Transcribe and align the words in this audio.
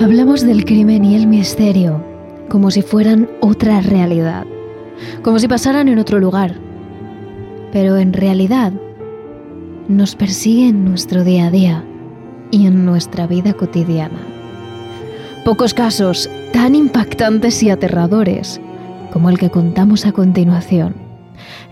Hablamos 0.00 0.40
del 0.46 0.64
crimen 0.64 1.04
y 1.04 1.14
el 1.14 1.26
misterio 1.26 2.02
como 2.48 2.70
si 2.70 2.80
fueran 2.80 3.28
otra 3.42 3.82
realidad, 3.82 4.46
como 5.20 5.38
si 5.38 5.46
pasaran 5.46 5.88
en 5.88 5.98
otro 5.98 6.18
lugar. 6.18 6.54
Pero 7.70 7.98
en 7.98 8.14
realidad 8.14 8.72
nos 9.88 10.16
persigue 10.16 10.68
en 10.68 10.86
nuestro 10.86 11.22
día 11.22 11.48
a 11.48 11.50
día 11.50 11.84
y 12.50 12.66
en 12.66 12.86
nuestra 12.86 13.26
vida 13.26 13.52
cotidiana. 13.52 14.18
Pocos 15.44 15.74
casos 15.74 16.30
tan 16.54 16.74
impactantes 16.74 17.62
y 17.62 17.68
aterradores 17.68 18.58
como 19.12 19.28
el 19.28 19.38
que 19.38 19.50
contamos 19.50 20.06
a 20.06 20.12
continuación. 20.12 20.94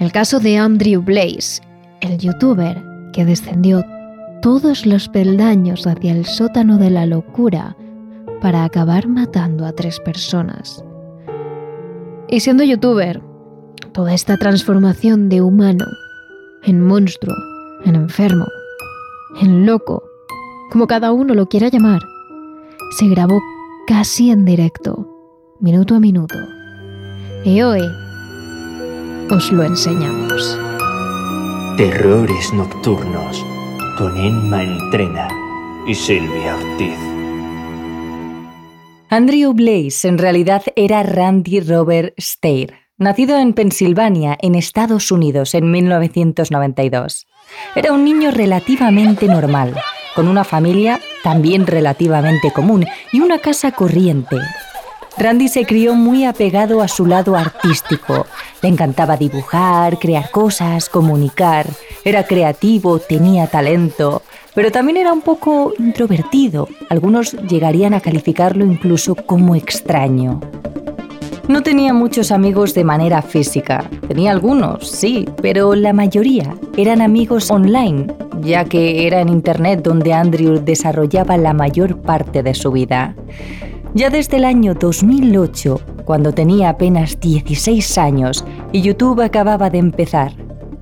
El 0.00 0.12
caso 0.12 0.38
de 0.38 0.58
Andrew 0.58 1.00
Blaze, 1.00 1.62
el 2.02 2.18
youtuber 2.18 2.84
que 3.14 3.24
descendió 3.24 3.86
todos 4.42 4.84
los 4.84 5.08
peldaños 5.08 5.86
hacia 5.86 6.12
el 6.12 6.26
sótano 6.26 6.76
de 6.76 6.90
la 6.90 7.06
locura 7.06 7.74
para 8.40 8.64
acabar 8.64 9.08
matando 9.08 9.66
a 9.66 9.72
tres 9.72 10.00
personas. 10.00 10.84
Y 12.28 12.40
siendo 12.40 12.62
youtuber, 12.64 13.22
toda 13.92 14.14
esta 14.14 14.36
transformación 14.36 15.28
de 15.28 15.42
humano 15.42 15.86
en 16.62 16.84
monstruo, 16.84 17.34
en 17.84 17.94
enfermo, 17.94 18.46
en 19.40 19.66
loco, 19.66 20.02
como 20.70 20.86
cada 20.86 21.12
uno 21.12 21.34
lo 21.34 21.48
quiera 21.48 21.68
llamar, 21.68 22.02
se 22.98 23.08
grabó 23.08 23.40
casi 23.86 24.30
en 24.30 24.44
directo, 24.44 25.08
minuto 25.60 25.94
a 25.94 26.00
minuto. 26.00 26.36
Y 27.44 27.62
hoy 27.62 27.82
os 29.30 29.52
lo 29.52 29.62
enseñamos. 29.62 30.58
Terrores 31.76 32.52
Nocturnos 32.52 33.44
con 33.96 34.16
Emma 34.16 34.62
Entrena 34.62 35.28
y 35.86 35.94
Silvia 35.94 36.56
Ortiz. 36.56 37.17
Andrew 39.10 39.54
Blaze 39.54 40.06
en 40.06 40.18
realidad 40.18 40.62
era 40.76 41.02
Randy 41.02 41.60
Robert 41.60 42.12
Stair, 42.20 42.74
nacido 42.98 43.38
en 43.38 43.54
Pensilvania, 43.54 44.36
en 44.38 44.54
Estados 44.54 45.10
Unidos, 45.10 45.54
en 45.54 45.70
1992. 45.70 47.26
Era 47.74 47.94
un 47.94 48.04
niño 48.04 48.30
relativamente 48.30 49.26
normal, 49.26 49.74
con 50.14 50.28
una 50.28 50.44
familia 50.44 51.00
también 51.22 51.66
relativamente 51.66 52.52
común 52.52 52.84
y 53.10 53.20
una 53.20 53.38
casa 53.38 53.72
corriente. 53.72 54.36
Randy 55.18 55.48
se 55.48 55.66
crió 55.66 55.94
muy 55.94 56.24
apegado 56.24 56.80
a 56.80 56.88
su 56.88 57.04
lado 57.06 57.36
artístico. 57.36 58.26
Le 58.62 58.68
encantaba 58.68 59.16
dibujar, 59.16 59.98
crear 59.98 60.30
cosas, 60.30 60.88
comunicar. 60.88 61.66
Era 62.04 62.24
creativo, 62.24 62.98
tenía 62.98 63.46
talento 63.46 64.22
pero 64.58 64.72
también 64.72 64.96
era 64.96 65.12
un 65.12 65.20
poco 65.20 65.72
introvertido. 65.78 66.68
Algunos 66.90 67.32
llegarían 67.48 67.94
a 67.94 68.00
calificarlo 68.00 68.64
incluso 68.64 69.14
como 69.14 69.54
extraño. 69.54 70.40
No 71.46 71.62
tenía 71.62 71.94
muchos 71.94 72.32
amigos 72.32 72.74
de 72.74 72.82
manera 72.82 73.22
física. 73.22 73.88
Tenía 74.08 74.32
algunos, 74.32 74.90
sí, 74.90 75.28
pero 75.40 75.76
la 75.76 75.92
mayoría 75.92 76.56
eran 76.76 77.02
amigos 77.02 77.52
online, 77.52 78.08
ya 78.40 78.64
que 78.64 79.06
era 79.06 79.20
en 79.20 79.28
Internet 79.28 79.82
donde 79.84 80.12
Andrew 80.12 80.58
desarrollaba 80.58 81.36
la 81.36 81.52
mayor 81.52 82.02
parte 82.02 82.42
de 82.42 82.54
su 82.54 82.72
vida. 82.72 83.14
Ya 83.98 84.10
desde 84.10 84.36
el 84.36 84.44
año 84.44 84.74
2008, 84.74 85.80
cuando 86.04 86.32
tenía 86.32 86.68
apenas 86.68 87.18
16 87.18 87.98
años 87.98 88.44
y 88.70 88.80
YouTube 88.80 89.20
acababa 89.20 89.70
de 89.70 89.78
empezar, 89.78 90.30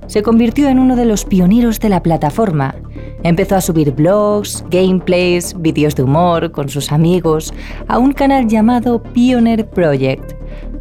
se 0.05 0.21
convirtió 0.21 0.69
en 0.69 0.77
uno 0.77 0.95
de 0.95 1.05
los 1.05 1.25
pioneros 1.25 1.79
de 1.79 1.89
la 1.89 2.03
plataforma 2.03 2.75
Empezó 3.23 3.55
a 3.55 3.61
subir 3.61 3.91
blogs, 3.91 4.63
gameplays, 4.69 5.59
vídeos 5.59 5.95
de 5.95 6.03
humor 6.03 6.51
con 6.51 6.69
sus 6.69 6.91
amigos 6.91 7.53
a 7.87 7.97
un 7.97 8.13
canal 8.13 8.47
llamado 8.47 9.01
Pioneer 9.01 9.67
Project. 9.67 10.33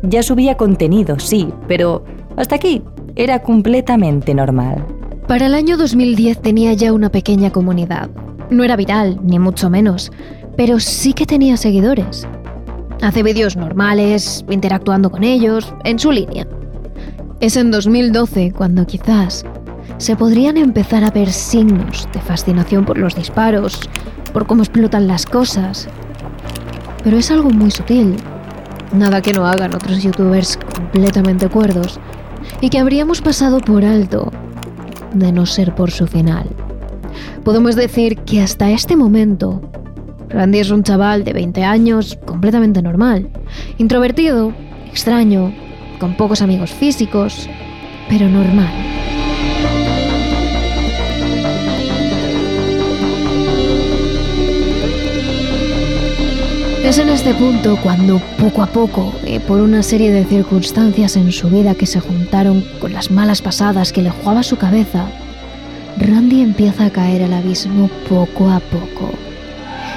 Ya 0.03 0.23
subía 0.23 0.59
contenido, 0.59 1.19
sí, 1.19 1.49
pero 1.67 2.05
hasta 2.37 2.57
aquí 2.57 2.83
era 3.15 3.41
completamente 3.41 4.35
normal. 4.35 4.85
Para 5.27 5.47
el 5.47 5.55
año 5.55 5.79
2010 5.79 6.43
tenía 6.43 6.75
ya 6.75 6.93
una 6.93 7.09
pequeña 7.09 7.51
comunidad. 7.51 8.11
No 8.51 8.63
era 8.63 8.77
viral, 8.77 9.19
ni 9.25 9.39
mucho 9.39 9.71
menos, 9.71 10.13
pero 10.56 10.81
sí 10.81 11.12
que 11.12 11.27
tenía 11.27 11.56
seguidores. 11.56 12.27
Hace 13.03 13.22
vídeos 13.22 13.56
normales, 13.56 14.44
interactuando 14.49 15.11
con 15.11 15.22
ellos, 15.22 15.72
en 15.84 15.99
su 15.99 16.11
línea. 16.11 16.47
Es 17.41 17.56
en 17.56 17.71
2012 17.71 18.53
cuando 18.53 18.87
quizás 18.87 19.44
se 19.99 20.17
podrían 20.17 20.56
empezar 20.56 21.05
a 21.05 21.11
ver 21.11 21.31
signos 21.31 22.09
de 22.12 22.21
fascinación 22.21 22.84
por 22.84 22.99
los 22.99 23.15
disparos, 23.15 23.81
por 24.33 24.47
cómo 24.47 24.62
explotan 24.62 25.06
las 25.06 25.27
cosas. 25.27 25.89
Pero 27.05 27.19
es 27.19 27.31
algo 27.31 27.50
muy 27.50 27.71
sutil, 27.71 28.17
nada 28.93 29.21
que 29.21 29.33
no 29.33 29.47
hagan 29.47 29.75
otros 29.75 30.03
youtubers 30.03 30.59
completamente 30.75 31.49
cuerdos 31.49 32.00
y 32.61 32.71
que 32.71 32.78
habríamos 32.78 33.21
pasado 33.21 33.61
por 33.61 33.84
alto 33.84 34.33
de 35.15 35.33
no 35.33 35.47
ser 35.47 35.75
por 35.75 35.91
su 35.91 36.06
final. 36.06 36.49
Podemos 37.44 37.77
decir 37.77 38.19
que 38.19 38.41
hasta 38.43 38.71
este 38.71 38.97
momento, 38.97 39.62
Randy 40.28 40.59
es 40.59 40.70
un 40.70 40.82
chaval 40.82 41.25
de 41.25 41.32
20 41.32 41.64
años 41.64 42.19
completamente 42.25 42.82
normal, 42.82 43.28
introvertido, 43.78 44.53
extraño, 44.88 45.53
con 45.98 46.16
pocos 46.16 46.42
amigos 46.42 46.70
físicos, 46.70 47.48
pero 48.09 48.28
normal. 48.28 48.72
Es 56.84 56.98
en 56.98 57.08
este 57.08 57.34
punto 57.34 57.76
cuando 57.82 58.20
poco 58.38 58.62
a 58.62 58.66
poco, 58.66 59.12
y 59.26 59.41
por 59.41 59.60
una 59.60 59.82
serie 59.82 60.12
de 60.12 60.25
circunstancias 60.25 61.16
en 61.16 61.32
su 61.32 61.48
vida 61.48 61.75
que 61.75 61.87
se 61.87 61.98
juntaron 61.98 62.64
con 62.81 62.93
las 62.93 63.10
malas 63.10 63.43
pasadas 63.43 63.93
que 63.93 64.03
le 64.03 64.10
jugaba 64.10 64.44
su 64.44 64.56
cabeza, 64.56 65.06
Randy 65.98 66.43
empieza 66.43 66.87
a 66.87 66.91
caer 66.91 67.25
al 67.25 67.32
abismo 67.32 67.88
poco 68.08 68.50
a 68.50 68.60
poco. 68.60 69.25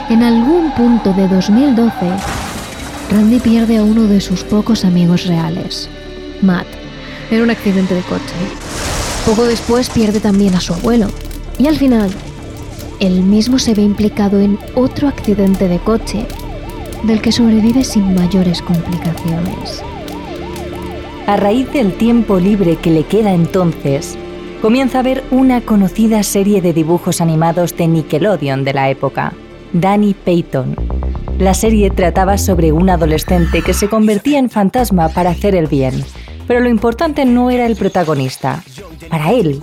En 0.09 0.23
algún 0.23 0.71
punto 0.71 1.13
de 1.13 1.27
2012, 1.27 1.93
Randy 3.11 3.39
pierde 3.39 3.77
a 3.77 3.83
uno 3.83 4.05
de 4.05 4.19
sus 4.19 4.43
pocos 4.43 4.83
amigos 4.83 5.27
reales, 5.27 5.87
Matt, 6.41 6.65
en 7.29 7.43
un 7.43 7.51
accidente 7.51 7.93
de 7.93 8.01
coche. 8.01 8.33
Poco 9.23 9.43
después 9.43 9.87
pierde 9.91 10.19
también 10.19 10.55
a 10.55 10.61
su 10.61 10.73
abuelo. 10.73 11.09
Y 11.59 11.67
al 11.67 11.77
final, 11.77 12.09
él 12.99 13.21
mismo 13.21 13.59
se 13.59 13.75
ve 13.75 13.83
implicado 13.83 14.39
en 14.39 14.57
otro 14.73 15.07
accidente 15.07 15.67
de 15.67 15.77
coche 15.77 16.25
del 17.03 17.21
que 17.21 17.31
sobrevive 17.31 17.83
sin 17.83 18.15
mayores 18.15 18.63
complicaciones. 18.63 19.83
A 21.27 21.37
raíz 21.37 21.71
del 21.71 21.93
tiempo 21.93 22.39
libre 22.39 22.77
que 22.77 22.89
le 22.89 23.03
queda 23.03 23.31
entonces, 23.31 24.17
comienza 24.59 24.99
a 24.99 25.03
ver 25.03 25.23
una 25.29 25.61
conocida 25.61 26.23
serie 26.23 26.63
de 26.63 26.73
dibujos 26.73 27.21
animados 27.21 27.77
de 27.77 27.87
Nickelodeon 27.87 28.63
de 28.63 28.73
la 28.73 28.89
época, 28.89 29.33
Danny 29.73 30.13
Payton. 30.13 30.75
La 31.37 31.53
serie 31.53 31.89
trataba 31.89 32.37
sobre 32.37 32.71
un 32.71 32.89
adolescente 32.89 33.61
que 33.61 33.73
se 33.73 33.87
convertía 33.87 34.39
en 34.39 34.49
fantasma 34.49 35.09
para 35.09 35.29
hacer 35.29 35.55
el 35.55 35.67
bien, 35.67 36.03
pero 36.47 36.59
lo 36.59 36.69
importante 36.69 37.25
no 37.25 37.49
era 37.49 37.65
el 37.65 37.75
protagonista. 37.75 38.63
Para 39.09 39.31
él, 39.31 39.61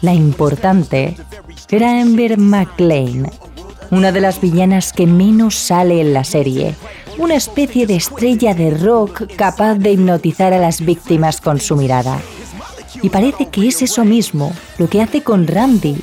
la 0.00 0.14
importante 0.14 1.16
era 1.70 2.00
Amber 2.00 2.38
McLean, 2.38 3.30
una 3.90 4.12
de 4.12 4.20
las 4.20 4.40
villanas 4.40 4.92
que 4.92 5.06
menos 5.06 5.54
sale 5.54 6.00
en 6.00 6.12
la 6.12 6.24
serie, 6.24 6.74
una 7.18 7.34
especie 7.34 7.86
de 7.86 7.96
estrella 7.96 8.54
de 8.54 8.70
rock 8.70 9.34
capaz 9.34 9.74
de 9.74 9.92
hipnotizar 9.92 10.52
a 10.52 10.58
las 10.58 10.84
víctimas 10.84 11.40
con 11.40 11.58
su 11.58 11.76
mirada. 11.76 12.20
Y 13.02 13.08
parece 13.08 13.46
que 13.46 13.68
es 13.68 13.82
eso 13.82 14.04
mismo 14.04 14.52
lo 14.78 14.88
que 14.88 15.02
hace 15.02 15.22
con 15.22 15.46
Randy, 15.46 15.96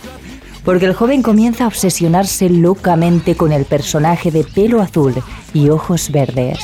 porque 0.65 0.85
el 0.85 0.93
joven 0.93 1.21
comienza 1.21 1.63
a 1.63 1.67
obsesionarse 1.67 2.49
locamente 2.49 3.35
con 3.35 3.53
el 3.53 3.63
personaje 3.65 4.31
de 4.31 4.43
pelo 4.43 4.81
azul 4.81 5.13
y 5.53 5.69
ojos 5.69 6.11
verdes. 6.11 6.59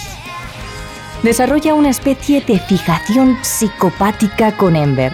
Desarrolla 1.24 1.76
una 1.76 1.90
especie 1.90 2.42
de 2.42 2.60
fijación 2.60 3.38
psicopática 3.44 4.58
con 4.58 4.76
Ember. 4.76 5.14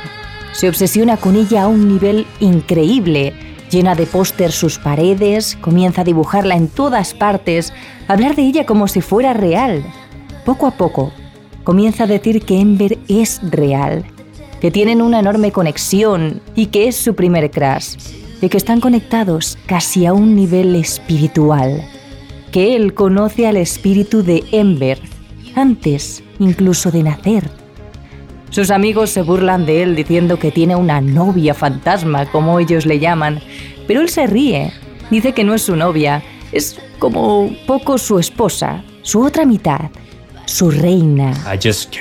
Se 0.54 0.70
obsesiona 0.70 1.18
con 1.18 1.36
ella 1.36 1.64
a 1.64 1.68
un 1.68 1.88
nivel 1.88 2.26
increíble 2.40 3.34
Llena 3.70 3.96
de 3.96 4.06
póster 4.06 4.54
sus 4.54 4.80
paredes, 4.80 5.58
comienza 5.60 6.02
a 6.02 6.06
dibujarla 6.06 6.56
en 6.56 6.70
todas 6.70 7.14
partes, 7.14 7.74
a 8.08 8.14
hablar 8.14 8.36
de 8.36 8.44
ella 8.44 8.66
como 8.66 8.88
si 8.88 9.02
fuera 9.02 9.34
real. 9.34 9.84
Poco 10.46 10.68
a 10.68 10.72
poco, 10.72 11.12
comienza 11.66 12.06
a 12.06 12.08
decir 12.08 12.44
que 12.44 12.62
Ember 12.62 12.98
es 13.10 13.42
real, 13.44 14.06
que 14.62 14.72
tienen 14.72 15.02
una 15.02 15.20
enorme 15.20 15.52
conexión 15.52 16.42
y 16.56 16.68
que 16.68 16.88
es 16.88 16.96
su 16.96 17.14
primer 17.14 17.52
crush, 17.52 17.98
y 18.42 18.50
que 18.50 18.58
están 18.58 18.80
conectados 18.80 19.58
casi 19.66 20.06
a 20.06 20.14
un 20.14 20.36
nivel 20.36 20.76
espiritual, 20.76 21.84
que 22.52 22.76
él 22.76 22.94
conoce 22.94 23.48
al 23.48 23.58
espíritu 23.58 24.24
de 24.24 24.44
Ember 24.52 25.00
antes 25.56 26.24
incluso 26.40 26.92
de 26.92 27.04
nacer. 27.04 27.50
Sus 28.50 28.72
amigos 28.72 29.10
se 29.10 29.24
burlan 29.24 29.66
de 29.66 29.84
él 29.84 29.96
diciendo 29.96 30.40
que 30.40 30.52
tiene 30.52 30.76
una 30.76 31.02
novia 31.02 31.54
fantasma, 31.54 32.26
como 32.32 32.60
ellos 32.60 32.86
le 32.86 33.00
llaman, 33.00 33.40
pero 33.88 34.02
él 34.02 34.10
se 34.10 34.28
ríe, 34.28 34.72
dice 35.12 35.34
que 35.34 35.44
no 35.44 35.54
es 35.54 35.64
su 35.64 35.76
novia, 35.76 36.24
es 36.52 36.80
como 37.00 37.52
poco 37.66 37.98
su 37.98 38.20
esposa, 38.20 38.84
su 39.02 39.22
otra 39.22 39.46
mitad, 39.46 39.90
su 40.48 40.72
reina. 40.72 41.34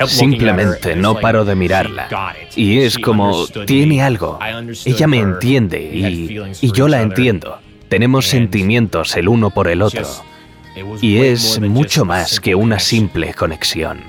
Simplemente 0.06 0.96
no 0.96 1.16
paro 1.20 1.44
de 1.44 1.54
mirarla. 1.54 2.08
Y 2.54 2.78
es 2.78 2.98
como, 2.98 3.46
tiene 3.66 4.02
algo. 4.02 4.38
Ella 4.84 5.06
me 5.06 5.19
entiende 5.19 5.82
y, 5.82 6.38
y 6.60 6.72
yo 6.72 6.88
la 6.88 7.02
entiendo. 7.02 7.58
Tenemos 7.88 8.26
sentimientos 8.26 9.16
el 9.16 9.28
uno 9.28 9.50
por 9.50 9.69
el 9.69 9.82
otro. 9.82 10.06
Y 11.00 11.19
es 11.19 11.58
mucho 11.60 12.04
más 12.04 12.38
que 12.38 12.54
una 12.54 12.78
simple 12.78 13.32
conexión. 13.32 14.00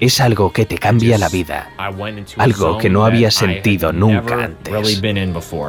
Es 0.00 0.20
algo 0.20 0.52
que 0.52 0.64
te 0.64 0.78
cambia 0.78 1.18
la 1.18 1.28
vida, 1.28 1.70
algo 2.36 2.78
que 2.78 2.88
no 2.88 3.04
había 3.04 3.30
sentido 3.30 3.92
nunca 3.92 4.44
antes. 4.44 5.02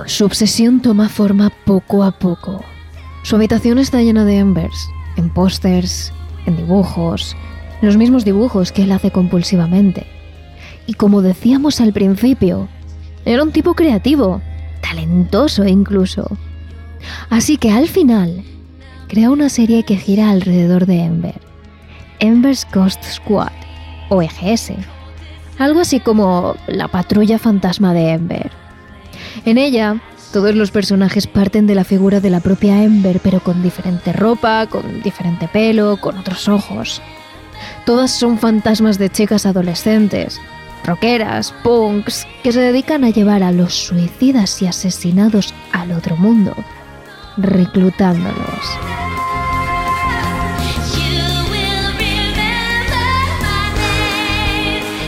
Su 0.06 0.26
obsesión 0.26 0.82
toma 0.82 1.10
forma 1.10 1.52
poco 1.66 2.04
a 2.04 2.12
poco. 2.12 2.64
Su 3.24 3.38
habitación 3.38 3.80
está 3.80 4.02
llena 4.02 4.24
de 4.24 4.38
embers, 4.38 4.88
en 5.18 5.32
pósters, 5.32 6.14
en 6.46 6.58
dibujos, 6.58 7.36
los 7.82 7.98
mismos 7.98 8.26
dibujos 8.26 8.72
que 8.72 8.84
él 8.84 8.92
hace 8.92 9.12
compulsivamente. 9.12 10.06
Y 10.88 10.94
como 10.94 11.22
decíamos 11.22 11.82
al 11.82 11.94
principio, 11.94 12.68
era 13.26 13.44
un 13.44 13.52
tipo 13.52 13.74
creativo, 13.74 14.42
talentoso 14.82 15.66
incluso. 15.66 16.38
Así 17.30 17.58
que 17.58 17.72
al 17.72 17.88
final, 17.88 18.44
crea 19.08 19.32
una 19.32 19.50
serie 19.50 19.84
que 19.84 19.98
gira 19.98 20.30
alrededor 20.30 20.86
de 20.86 21.04
Ember, 21.04 21.40
Ember's 22.20 22.68
Ghost 22.74 23.04
Squad, 23.04 23.52
o 24.10 24.22
EGS, 24.22 24.74
algo 25.58 25.80
así 25.80 26.00
como 26.00 26.56
la 26.68 26.88
patrulla 26.88 27.40
fantasma 27.40 27.94
de 27.94 28.12
Ember. 28.12 28.52
En 29.46 29.58
ella, 29.58 30.02
todos 30.32 30.56
los 30.56 30.72
personajes 30.72 31.28
parten 31.28 31.68
de 31.68 31.76
la 31.76 31.84
figura 31.84 32.20
de 32.20 32.30
la 32.30 32.40
propia 32.40 32.84
Ember, 32.84 33.20
pero 33.24 33.40
con 33.40 33.62
diferente 33.64 34.14
ropa, 34.14 34.68
con 34.68 35.02
diferente 35.02 35.48
pelo, 35.48 35.98
con 35.98 36.18
otros 36.18 36.48
ojos. 36.48 37.02
Todas 37.86 38.12
son 38.12 38.38
fantasmas 38.38 38.98
de 38.98 39.10
chicas 39.10 39.46
adolescentes, 39.46 40.40
rockeras, 40.84 41.54
punks, 41.64 42.28
que 42.44 42.52
se 42.52 42.60
dedican 42.60 43.04
a 43.04 43.10
llevar 43.10 43.44
a 43.44 43.52
los 43.52 43.74
suicidas 43.74 44.62
y 44.62 44.68
asesinados 44.68 45.54
al 45.72 45.92
otro 45.92 46.16
mundo, 46.18 46.54
reclutándolos. 47.38 48.36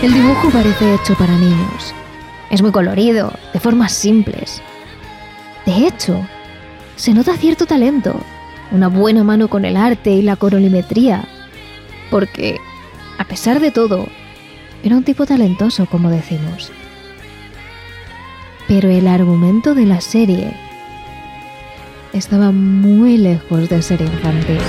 El 0.01 0.13
dibujo 0.13 0.49
parece 0.51 0.93
hecho 0.93 1.15
para 1.15 1.35
niños. 1.37 1.93
Es 2.51 2.61
muy 2.61 2.71
colorido, 2.71 3.33
de 3.51 3.59
formas 3.59 3.91
simples. 3.91 4.61
De 5.67 5.85
hecho, 5.85 6.25
se 6.95 7.13
nota 7.13 7.35
cierto 7.35 7.65
talento, 7.65 8.15
una 8.71 8.87
buena 8.87 9.25
mano 9.25 9.49
con 9.49 9.65
el 9.65 9.75
arte 9.75 10.11
y 10.11 10.21
la 10.21 10.37
corolimetría, 10.37 11.27
porque, 12.09 12.57
a 13.17 13.25
pesar 13.25 13.59
de 13.59 13.71
todo, 13.71 14.07
era 14.81 14.95
un 14.95 15.03
tipo 15.03 15.25
talentoso, 15.25 15.85
como 15.85 16.09
decimos. 16.09 16.71
Pero 18.69 18.89
el 18.89 19.09
argumento 19.09 19.75
de 19.75 19.85
la 19.85 19.99
serie 19.99 20.53
estaba 22.13 22.53
muy 22.53 23.17
lejos 23.17 23.67
de 23.67 23.81
ser 23.81 23.99
infantil. 23.99 24.61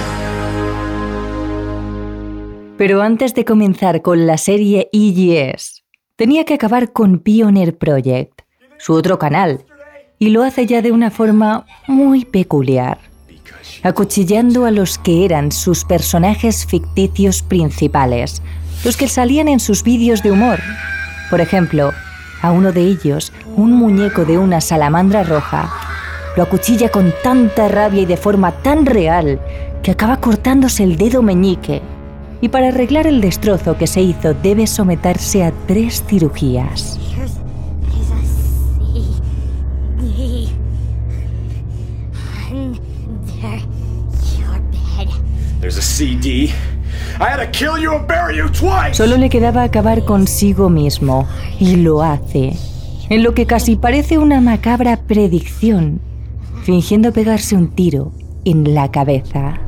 Pero 2.77 3.03
antes 3.03 3.35
de 3.35 3.45
comenzar 3.45 4.03
con 4.03 4.27
la 4.27 4.37
serie 4.37 4.91
EGS, 4.93 5.85
tenía 6.17 6.45
que 6.45 6.55
acabar 6.55 6.93
con 6.93 7.21
Pioneer 7.21 7.79
Project, 7.79 8.41
su 8.79 8.95
otro 8.95 9.17
canal, 9.21 9.65
y 10.19 10.31
lo 10.31 10.43
hace 10.43 10.67
ya 10.67 10.83
de 10.83 10.93
una 10.93 11.11
forma 11.11 11.65
muy 11.87 12.25
peculiar, 12.25 12.99
acuchillando 13.83 14.65
a 14.65 14.71
los 14.71 14.99
que 14.99 15.25
eran 15.25 15.53
sus 15.53 15.85
personajes 15.85 16.67
ficticios 16.67 17.43
principales, 17.43 18.43
los 18.85 18.97
que 18.97 19.09
salían 19.09 19.49
en 19.49 19.61
sus 19.61 19.83
vídeos 19.83 20.23
de 20.23 20.33
humor. 20.33 20.61
Por 21.31 21.41
ejemplo, 21.41 21.93
a 22.43 22.51
uno 22.51 22.73
de 22.73 22.83
ellos, 22.83 23.33
un 23.57 23.73
muñeco 23.73 24.25
de 24.25 24.39
una 24.39 24.61
salamandra 24.61 25.23
roja, 25.23 25.73
lo 26.37 26.43
acuchilla 26.43 26.89
con 26.89 27.13
tanta 27.23 27.69
rabia 27.69 28.03
y 28.03 28.07
de 28.07 28.17
forma 28.17 28.53
tan 28.63 28.87
real 28.87 29.41
que 29.83 29.91
acaba 29.91 30.21
cortándose 30.21 30.85
el 30.85 30.97
dedo 30.97 31.23
meñique 31.23 31.83
y 32.41 32.49
para 32.49 32.69
arreglar 32.69 33.07
el 33.07 33.21
destrozo 33.21 33.77
que 33.77 33.87
se 33.87 34.01
hizo 34.01 34.35
debe 34.35 34.67
someterse 34.67 35.45
a 35.45 35.53
tres 35.67 36.05
cirugías. 36.07 36.99
Solo 48.93 49.17
le 49.17 49.29
quedaba 49.29 49.65
acabar 49.65 50.05
consigo 50.05 50.71
mismo, 50.71 51.27
y 51.59 51.77
lo 51.77 52.03
hace, 52.03 52.57
en 53.09 53.23
lo 53.25 53.35
que 53.35 53.47
casi 53.47 53.75
parece 53.75 54.19
una 54.19 54.41
macabra 54.41 54.97
predicción, 54.97 56.01
fingiendo 56.63 57.13
pegarse 57.13 57.57
un 57.57 57.69
tiro 57.69 58.13
en 58.45 58.73
la 58.73 58.91
cabeza. 58.91 59.61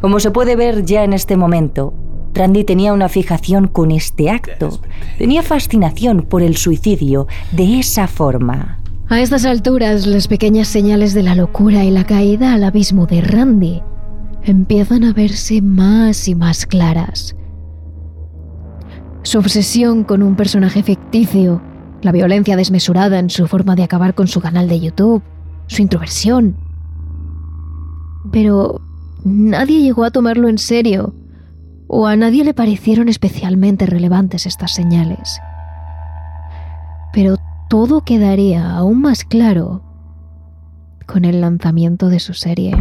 Como 0.00 0.20
se 0.20 0.30
puede 0.30 0.54
ver 0.54 0.84
ya 0.84 1.02
en 1.02 1.12
este 1.12 1.36
momento, 1.36 1.94
Randy 2.34 2.64
tenía 2.64 2.92
una 2.92 3.08
fijación 3.08 3.68
con 3.68 3.90
este 3.90 4.30
acto. 4.30 4.80
Tenía 5.18 5.42
fascinación 5.42 6.22
por 6.22 6.42
el 6.42 6.56
suicidio 6.56 7.26
de 7.50 7.80
esa 7.80 8.06
forma. 8.06 8.78
A 9.08 9.20
estas 9.20 9.44
alturas, 9.44 10.06
las 10.06 10.28
pequeñas 10.28 10.68
señales 10.68 11.12
de 11.12 11.22
la 11.22 11.34
locura 11.34 11.84
y 11.84 11.90
la 11.90 12.04
caída 12.04 12.54
al 12.54 12.64
abismo 12.64 13.06
de 13.06 13.20
Randy 13.20 13.82
empiezan 14.44 15.04
a 15.04 15.12
verse 15.12 15.62
más 15.62 16.28
y 16.28 16.34
más 16.34 16.66
claras. 16.66 17.36
Su 19.22 19.38
obsesión 19.38 20.04
con 20.04 20.22
un 20.22 20.34
personaje 20.34 20.82
ficticio, 20.82 21.62
la 22.02 22.12
violencia 22.12 22.56
desmesurada 22.56 23.18
en 23.18 23.30
su 23.30 23.46
forma 23.46 23.76
de 23.76 23.84
acabar 23.84 24.14
con 24.14 24.26
su 24.26 24.40
canal 24.40 24.68
de 24.68 24.80
YouTube, 24.80 25.22
su 25.68 25.82
introversión. 25.82 26.56
Pero 28.32 28.80
nadie 29.24 29.80
llegó 29.80 30.04
a 30.04 30.10
tomarlo 30.10 30.48
en 30.48 30.58
serio, 30.58 31.14
o 31.86 32.06
a 32.06 32.16
nadie 32.16 32.44
le 32.44 32.54
parecieron 32.54 33.08
especialmente 33.08 33.86
relevantes 33.86 34.46
estas 34.46 34.74
señales. 34.74 35.38
Pero 37.12 37.36
todo 37.68 38.00
quedaría 38.00 38.70
aún 38.70 39.02
más 39.02 39.24
claro 39.24 39.82
con 41.06 41.24
el 41.24 41.40
lanzamiento 41.40 42.08
de 42.08 42.18
su 42.18 42.34
serie. 42.34 42.74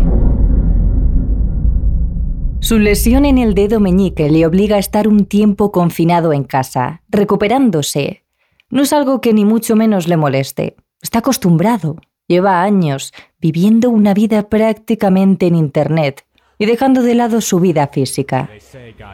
Su 2.62 2.78
lesión 2.78 3.26
en 3.26 3.40
el 3.40 3.56
dedo 3.56 3.80
meñique 3.80 4.30
le 4.30 4.46
obliga 4.46 4.76
a 4.76 4.80
estar 4.80 5.08
un 5.08 5.26
tiempo 5.26 5.72
confinado 5.72 6.32
en 6.32 6.44
casa, 6.44 7.02
recuperándose. 7.10 8.24
No 8.70 8.84
es 8.84 8.94
algo 8.94 9.20
que 9.20 9.34
ni 9.34 9.46
mucho 9.46 9.76
menos 9.76 10.08
le 10.08 10.16
moleste. 10.16 10.76
Está 11.02 11.20
acostumbrado. 11.20 11.98
Lleva 12.28 12.62
años 12.62 13.14
viviendo 13.40 13.90
una 13.90 14.14
vida 14.14 14.48
prácticamente 14.48 15.48
en 15.48 15.56
Internet 15.56 16.24
y 16.60 16.68
dejando 16.68 17.02
de 17.02 17.16
lado 17.16 17.42
su 17.42 17.60
vida 17.60 17.88
física. 17.88 18.48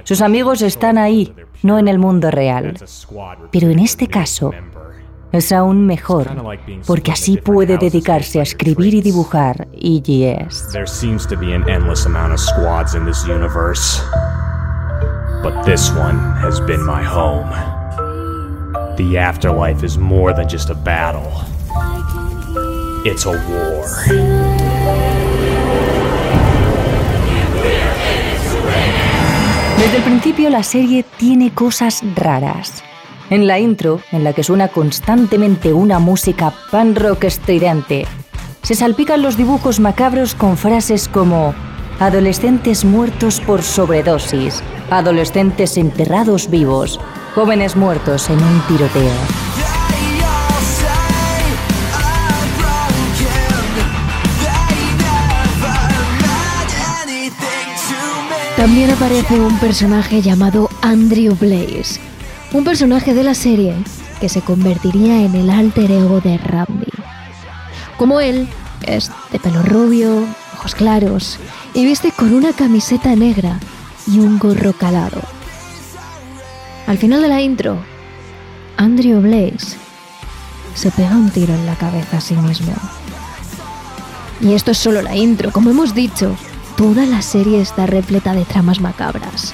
Sus 0.03 0.21
amigos 0.21 0.61
están 0.61 0.97
ahí, 0.97 1.33
no 1.63 1.79
en 1.79 1.87
el 1.87 1.99
mundo 1.99 2.29
real. 2.29 2.77
Pero 3.51 3.69
en 3.69 3.79
este 3.79 4.07
caso 4.07 4.51
es 5.37 5.51
aún 5.51 5.85
mejor, 5.85 6.27
porque 6.85 7.11
así 7.11 7.37
puede 7.37 7.77
dedicarse 7.77 8.39
a 8.39 8.43
escribir 8.43 8.93
y 8.93 9.01
dibujar 9.01 9.67
EGS. 9.73 10.73
But 15.43 15.63
this 15.63 15.91
one 15.91 16.17
has 16.41 16.59
been 16.59 16.83
my 16.83 17.03
home. 17.03 17.49
The 18.97 19.19
afterlife 19.19 19.83
is 19.83 19.97
more 19.97 20.33
than 20.33 20.49
just 20.49 20.71
a 20.71 20.73
battle. 20.73 21.31
It's 23.05 23.25
a 23.25 23.31
war. 23.31 23.85
Desde 29.77 29.97
el 29.97 30.03
principio 30.03 30.49
la 30.49 30.63
serie 30.63 31.05
tiene 31.17 31.53
cosas 31.53 32.01
raras. 32.15 32.83
En 33.29 33.45
la 33.45 33.59
intro, 33.59 33.99
en 34.13 34.23
la 34.23 34.31
que 34.31 34.43
suena 34.43 34.69
constantemente 34.69 35.73
una 35.73 35.99
música 35.99 36.53
pan 36.71 36.95
rock 36.95 37.25
estridente, 37.25 38.05
se 38.61 38.73
salpican 38.73 39.21
los 39.21 39.35
dibujos 39.35 39.81
macabros 39.81 40.33
con 40.33 40.55
frases 40.55 41.09
como 41.09 41.53
adolescentes 41.99 42.85
muertos 42.85 43.41
por 43.41 43.63
sobredosis, 43.63 44.63
adolescentes 44.89 45.75
enterrados 45.75 46.49
vivos, 46.49 47.01
jóvenes 47.35 47.75
muertos 47.75 48.29
en 48.29 48.41
un 48.41 48.61
tiroteo. 48.61 49.11
También 58.55 58.89
aparece 58.89 59.39
un 59.39 59.59
personaje 59.59 60.21
llamado 60.21 60.69
Andrew 60.81 61.35
Blaze, 61.35 61.99
un 62.53 62.63
personaje 62.63 63.13
de 63.13 63.23
la 63.23 63.33
serie 63.33 63.75
que 64.21 64.29
se 64.29 64.41
convertiría 64.41 65.23
en 65.23 65.35
el 65.35 65.49
alter 65.49 65.91
ego 65.91 66.21
de 66.21 66.37
Randy. 66.37 66.91
Como 67.97 68.19
él, 68.19 68.47
es 68.85 69.11
de 69.31 69.39
pelo 69.39 69.63
rubio, 69.63 70.25
ojos 70.55 70.75
claros 70.75 71.39
y 71.73 71.85
viste 71.85 72.11
con 72.11 72.33
una 72.33 72.53
camiseta 72.53 73.15
negra 73.15 73.59
y 74.07 74.19
un 74.19 74.39
gorro 74.39 74.73
calado. 74.73 75.21
Al 76.87 76.97
final 76.97 77.21
de 77.21 77.27
la 77.27 77.41
intro, 77.41 77.77
Andrew 78.77 79.21
Blaze 79.21 79.77
se 80.73 80.91
pega 80.91 81.15
un 81.15 81.29
tiro 81.31 81.53
en 81.53 81.65
la 81.65 81.75
cabeza 81.75 82.17
a 82.17 82.21
sí 82.21 82.35
mismo. 82.35 82.73
Y 84.39 84.53
esto 84.53 84.71
es 84.71 84.77
solo 84.77 85.01
la 85.01 85.15
intro, 85.15 85.51
como 85.51 85.71
hemos 85.71 85.93
dicho, 85.95 86.35
toda 86.77 87.05
la 87.05 87.21
serie 87.21 87.59
está 87.59 87.87
repleta 87.87 88.33
de 88.33 88.45
tramas 88.45 88.79
macabras. 88.79 89.53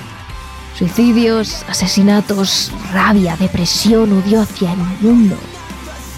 Suicidios, 0.75 1.63
asesinatos, 1.69 2.71
rabia, 2.91 3.35
depresión, 3.37 4.11
odio 4.11 4.41
hacia 4.41 4.73
el 4.73 4.79
mundo. 5.01 5.35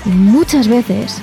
Y 0.06 0.10
muchas 0.10 0.68
veces, 0.68 1.22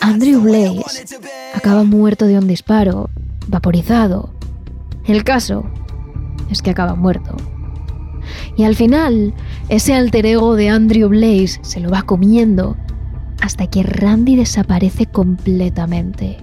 Andrew 0.00 0.40
Blaze 0.40 1.18
acaba 1.54 1.84
muerto 1.84 2.26
de 2.26 2.38
un 2.38 2.46
disparo 2.46 3.10
vaporizado. 3.48 4.30
El 5.04 5.24
caso 5.24 5.64
es 6.50 6.62
que 6.62 6.70
acaba 6.70 6.94
muerto. 6.94 7.36
Y 8.56 8.64
al 8.64 8.74
final, 8.74 9.34
ese 9.68 9.94
alter 9.94 10.26
ego 10.26 10.56
de 10.56 10.70
Andrew 10.70 11.08
Blaze 11.08 11.58
se 11.62 11.80
lo 11.80 11.90
va 11.90 12.02
comiendo 12.02 12.76
hasta 13.42 13.68
que 13.68 13.82
Randy 13.82 14.36
desaparece 14.36 15.06
completamente. 15.06 16.38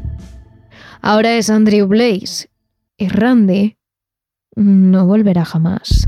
Ahora 1.01 1.35
es 1.35 1.49
Andrew 1.49 1.87
Blaze 1.87 2.49
y 2.97 3.07
Randy 3.07 3.77
no 4.55 5.05
volverá 5.05 5.45
jamás. 5.45 6.07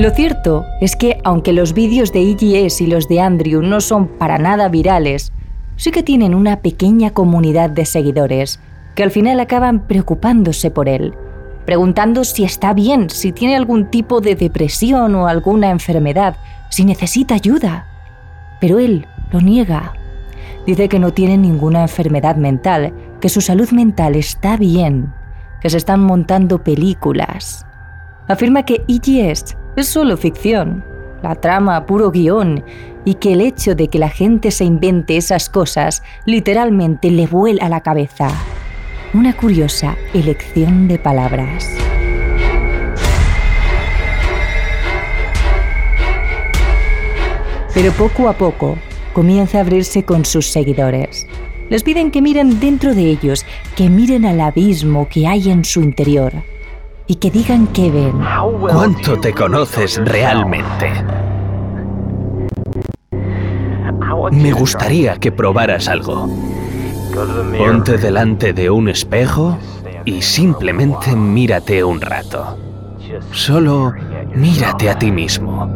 Lo 0.00 0.08
cierto 0.12 0.64
es 0.80 0.96
que, 0.96 1.18
aunque 1.24 1.52
los 1.52 1.74
vídeos 1.74 2.10
de 2.10 2.30
EGS 2.30 2.80
y 2.80 2.86
los 2.86 3.06
de 3.06 3.20
Andrew 3.20 3.60
no 3.60 3.82
son 3.82 4.08
para 4.08 4.38
nada 4.38 4.70
virales, 4.70 5.30
sí 5.76 5.90
que 5.90 6.02
tienen 6.02 6.34
una 6.34 6.62
pequeña 6.62 7.10
comunidad 7.10 7.68
de 7.68 7.84
seguidores 7.84 8.60
que 9.00 9.04
al 9.04 9.10
final 9.10 9.40
acaban 9.40 9.86
preocupándose 9.86 10.70
por 10.70 10.86
él, 10.86 11.14
preguntando 11.64 12.22
si 12.22 12.44
está 12.44 12.74
bien, 12.74 13.08
si 13.08 13.32
tiene 13.32 13.56
algún 13.56 13.86
tipo 13.86 14.20
de 14.20 14.34
depresión 14.34 15.14
o 15.14 15.26
alguna 15.26 15.70
enfermedad, 15.70 16.36
si 16.68 16.84
necesita 16.84 17.34
ayuda. 17.34 17.86
Pero 18.60 18.78
él 18.78 19.06
lo 19.32 19.40
niega. 19.40 19.94
Dice 20.66 20.90
que 20.90 20.98
no 20.98 21.14
tiene 21.14 21.38
ninguna 21.38 21.80
enfermedad 21.80 22.36
mental, 22.36 22.92
que 23.22 23.30
su 23.30 23.40
salud 23.40 23.70
mental 23.70 24.16
está 24.16 24.58
bien, 24.58 25.14
que 25.62 25.70
se 25.70 25.78
están 25.78 26.00
montando 26.02 26.62
películas. 26.62 27.64
Afirma 28.28 28.64
que 28.64 28.84
EGS 28.86 29.56
es 29.76 29.88
solo 29.88 30.18
ficción, 30.18 30.84
la 31.22 31.36
trama 31.36 31.86
puro 31.86 32.10
guion, 32.10 32.62
y 33.06 33.14
que 33.14 33.32
el 33.32 33.40
hecho 33.40 33.74
de 33.74 33.88
que 33.88 33.98
la 33.98 34.10
gente 34.10 34.50
se 34.50 34.64
invente 34.66 35.16
esas 35.16 35.48
cosas 35.48 36.02
literalmente 36.26 37.10
le 37.10 37.26
vuela 37.26 37.70
la 37.70 37.80
cabeza. 37.80 38.28
Una 39.12 39.32
curiosa 39.36 39.96
elección 40.14 40.86
de 40.86 40.96
palabras. 40.96 41.68
Pero 47.74 47.90
poco 47.92 48.28
a 48.28 48.34
poco 48.34 48.78
comienza 49.12 49.58
a 49.58 49.62
abrirse 49.62 50.04
con 50.04 50.24
sus 50.24 50.46
seguidores. 50.46 51.26
Les 51.70 51.82
piden 51.82 52.12
que 52.12 52.22
miren 52.22 52.60
dentro 52.60 52.94
de 52.94 53.02
ellos, 53.02 53.44
que 53.74 53.88
miren 53.88 54.24
al 54.24 54.40
abismo 54.40 55.08
que 55.08 55.26
hay 55.26 55.50
en 55.50 55.64
su 55.64 55.80
interior 55.82 56.32
y 57.08 57.16
que 57.16 57.32
digan 57.32 57.66
qué 57.66 57.90
ven. 57.90 58.12
¿Cuánto 58.60 59.18
te 59.18 59.32
conoces 59.32 60.00
realmente? 60.04 60.88
Me 64.30 64.52
gustaría 64.52 65.16
que 65.16 65.32
probaras 65.32 65.88
algo. 65.88 66.28
Ponte 67.58 67.98
delante 67.98 68.52
de 68.52 68.70
un 68.70 68.88
espejo 68.88 69.58
y 70.04 70.22
simplemente 70.22 71.14
mírate 71.14 71.82
un 71.82 72.00
rato. 72.00 72.56
Solo 73.32 73.92
mírate 74.34 74.90
a 74.90 74.98
ti 74.98 75.10
mismo. 75.10 75.68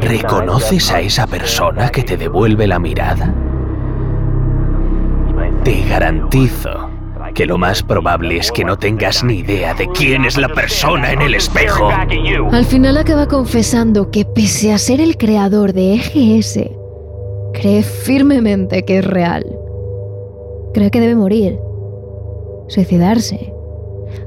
¿Reconoces 0.00 0.90
a 0.90 1.00
esa 1.00 1.26
persona 1.26 1.90
que 1.90 2.02
te 2.02 2.16
devuelve 2.16 2.66
la 2.66 2.78
mirada? 2.78 3.32
Te 5.62 5.82
garantizo 5.88 6.90
que 7.34 7.46
lo 7.46 7.58
más 7.58 7.82
probable 7.82 8.38
es 8.38 8.50
que 8.50 8.64
no 8.64 8.78
tengas 8.78 9.22
ni 9.22 9.40
idea 9.40 9.74
de 9.74 9.88
quién 9.88 10.24
es 10.24 10.38
la 10.38 10.48
persona 10.48 11.12
en 11.12 11.20
el 11.20 11.34
espejo. 11.34 11.90
Al 12.50 12.64
final 12.64 12.96
acaba 12.96 13.28
confesando 13.28 14.10
que 14.10 14.24
pese 14.24 14.72
a 14.72 14.78
ser 14.78 15.00
el 15.00 15.18
creador 15.18 15.72
de 15.72 15.94
EGS, 15.94 16.60
cree 17.56 17.82
firmemente 17.82 18.84
que 18.84 18.98
es 18.98 19.04
real. 19.04 19.44
Cree 20.74 20.90
que 20.90 21.00
debe 21.00 21.16
morir, 21.16 21.58
suicidarse, 22.68 23.54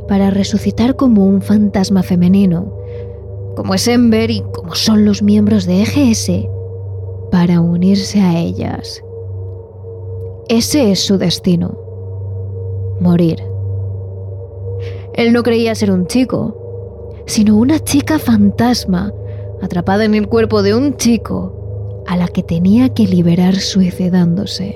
para 0.07 0.31
resucitar 0.31 0.95
como 0.95 1.25
un 1.25 1.41
fantasma 1.41 2.01
femenino, 2.01 2.73
como 3.55 3.75
es 3.75 3.87
Ember 3.87 4.31
y 4.31 4.41
como 4.53 4.73
son 4.73 5.05
los 5.05 5.21
miembros 5.21 5.67
de 5.67 5.83
EGS, 5.83 6.47
para 7.31 7.61
unirse 7.61 8.19
a 8.19 8.39
ellas. 8.39 9.03
Ese 10.47 10.91
es 10.91 10.99
su 10.99 11.19
destino 11.19 11.77
morir. 12.99 13.43
Él 15.13 15.33
no 15.33 15.43
creía 15.43 15.75
ser 15.75 15.91
un 15.91 16.07
chico, 16.07 17.13
sino 17.27 17.57
una 17.57 17.79
chica 17.79 18.17
fantasma 18.17 19.13
atrapada 19.61 20.05
en 20.05 20.15
el 20.15 20.27
cuerpo 20.27 20.63
de 20.63 20.73
un 20.73 20.97
chico 20.97 21.58
a 22.09 22.17
la 22.17 22.27
que 22.27 22.41
tenía 22.41 22.89
que 22.89 23.03
liberar 23.03 23.55
suicidándose. 23.57 24.73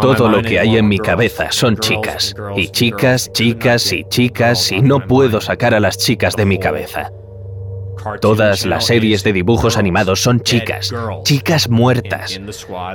Todo 0.00 0.28
lo 0.28 0.42
que 0.42 0.58
hay 0.58 0.76
en 0.76 0.88
mi 0.88 0.98
cabeza 0.98 1.52
son 1.52 1.76
chicas, 1.76 2.34
y 2.56 2.68
chicas, 2.68 3.30
chicas 3.32 3.92
y 3.92 4.04
chicas, 4.08 4.72
y 4.72 4.82
no 4.82 5.06
puedo 5.06 5.40
sacar 5.40 5.74
a 5.74 5.80
las 5.80 5.96
chicas 5.98 6.34
de 6.34 6.44
mi 6.44 6.58
cabeza. 6.58 7.12
Todas 8.20 8.66
las 8.66 8.86
series 8.86 9.22
de 9.22 9.32
dibujos 9.32 9.76
animados 9.76 10.20
son 10.20 10.40
chicas, 10.40 10.92
chicas 11.22 11.68
muertas. 11.68 12.40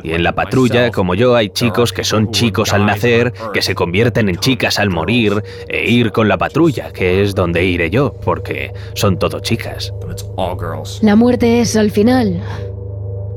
Y 0.04 0.12
en 0.12 0.24
la 0.24 0.36
patrulla, 0.36 0.92
como 0.92 1.16
yo, 1.16 1.38
hay 1.38 1.48
chicos 1.50 1.94
que 1.94 2.04
son 2.04 2.32
chicos 2.32 2.74
al 2.74 2.86
nacer, 2.86 3.32
que 3.54 3.62
se 3.62 3.74
convierten 3.74 4.28
en 4.28 4.36
chicas 4.36 4.80
al 4.80 4.90
morir, 4.90 5.42
e 5.70 5.90
ir 5.90 6.12
con 6.12 6.28
la 6.28 6.38
patrulla, 6.38 6.92
que 6.92 7.22
es 7.22 7.36
donde 7.36 7.64
iré 7.64 7.90
yo, 7.90 8.14
porque 8.26 8.74
son 8.96 9.18
todo 9.18 9.40
chicas. 9.40 9.94
La 11.02 11.16
muerte 11.16 11.62
es 11.62 11.78
al 11.78 11.90
final 11.90 12.42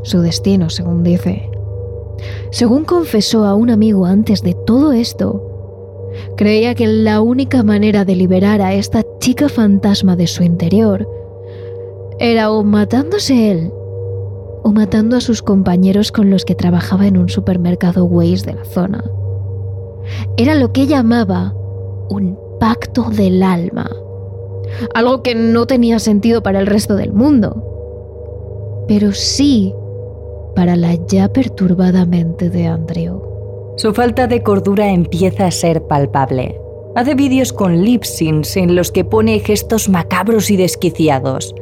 su 0.02 0.20
destino, 0.20 0.70
según 0.70 1.02
dice. 1.02 1.50
Según 2.50 2.84
confesó 2.84 3.44
a 3.44 3.54
un 3.54 3.70
amigo 3.70 4.06
antes 4.06 4.42
de 4.42 4.54
todo 4.66 4.92
esto, 4.92 5.46
creía 6.36 6.74
que 6.74 6.86
la 6.86 7.20
única 7.20 7.62
manera 7.62 8.04
de 8.04 8.16
liberar 8.16 8.60
a 8.60 8.74
esta 8.74 9.04
chica 9.18 9.48
fantasma 9.48 10.16
de 10.16 10.26
su 10.26 10.42
interior 10.42 11.08
era 12.18 12.50
o 12.50 12.62
matándose 12.62 13.50
él 13.50 13.72
o 14.62 14.72
matando 14.72 15.16
a 15.16 15.20
sus 15.20 15.42
compañeros 15.42 16.12
con 16.12 16.28
los 16.28 16.44
que 16.44 16.54
trabajaba 16.54 17.06
en 17.06 17.16
un 17.16 17.28
supermercado 17.28 18.04
Waze 18.04 18.44
de 18.44 18.54
la 18.54 18.64
zona. 18.64 19.04
Era 20.36 20.54
lo 20.54 20.72
que 20.72 20.86
llamaba 20.86 21.54
un 22.10 22.38
pacto 22.58 23.04
del 23.10 23.42
alma, 23.42 23.88
algo 24.94 25.22
que 25.22 25.34
no 25.34 25.66
tenía 25.66 25.98
sentido 25.98 26.42
para 26.42 26.60
el 26.60 26.66
resto 26.66 26.96
del 26.96 27.12
mundo, 27.12 28.84
pero 28.86 29.12
sí 29.12 29.72
para 30.60 30.76
la 30.76 30.94
ya 31.06 31.32
perturbada 31.32 32.04
mente 32.04 32.50
de 32.50 32.66
Andrew. 32.66 33.22
Su 33.78 33.94
falta 33.94 34.26
de 34.26 34.42
cordura 34.42 34.90
empieza 34.90 35.46
a 35.46 35.50
ser 35.50 35.84
palpable. 35.84 36.60
Hace 36.94 37.14
vídeos 37.14 37.54
con 37.54 37.82
lip 37.82 38.02
syncs 38.02 38.58
en 38.58 38.76
los 38.76 38.92
que 38.92 39.02
pone 39.02 39.38
gestos 39.38 39.88
macabros 39.88 40.50
y 40.50 40.58
desquiciados. 40.58 41.54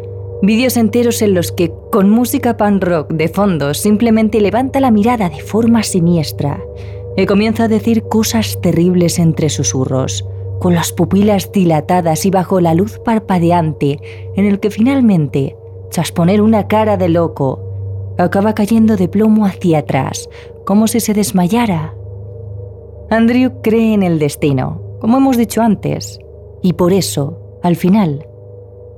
Vídeos 0.42 0.76
enteros 0.76 1.22
en 1.22 1.34
los 1.34 1.52
que, 1.52 1.72
con 1.92 2.10
música 2.10 2.56
punk 2.56 2.82
rock 2.82 3.12
de 3.12 3.28
fondo, 3.28 3.72
simplemente 3.72 4.40
levanta 4.40 4.80
la 4.80 4.90
mirada 4.90 5.28
de 5.28 5.42
forma 5.42 5.84
siniestra 5.84 6.60
y 7.16 7.24
comienza 7.26 7.66
a 7.66 7.68
decir 7.68 8.02
cosas 8.02 8.60
terribles 8.60 9.20
entre 9.20 9.48
susurros, 9.48 10.26
con 10.58 10.74
las 10.74 10.90
pupilas 10.90 11.52
dilatadas 11.52 12.26
y 12.26 12.30
bajo 12.30 12.60
la 12.60 12.74
luz 12.74 12.98
parpadeante, 12.98 14.00
en 14.34 14.44
el 14.44 14.58
que 14.58 14.72
finalmente, 14.72 15.56
tras 15.92 16.10
poner 16.10 16.42
una 16.42 16.66
cara 16.66 16.96
de 16.96 17.08
loco, 17.10 17.67
acaba 18.18 18.54
cayendo 18.54 18.96
de 18.96 19.08
plomo 19.08 19.46
hacia 19.46 19.78
atrás, 19.78 20.28
como 20.66 20.86
si 20.88 21.00
se 21.00 21.14
desmayara. 21.14 21.94
Andrew 23.10 23.62
cree 23.62 23.94
en 23.94 24.02
el 24.02 24.18
destino, 24.18 24.82
como 25.00 25.16
hemos 25.18 25.36
dicho 25.36 25.62
antes, 25.62 26.18
y 26.62 26.74
por 26.74 26.92
eso, 26.92 27.58
al 27.62 27.76
final, 27.76 28.26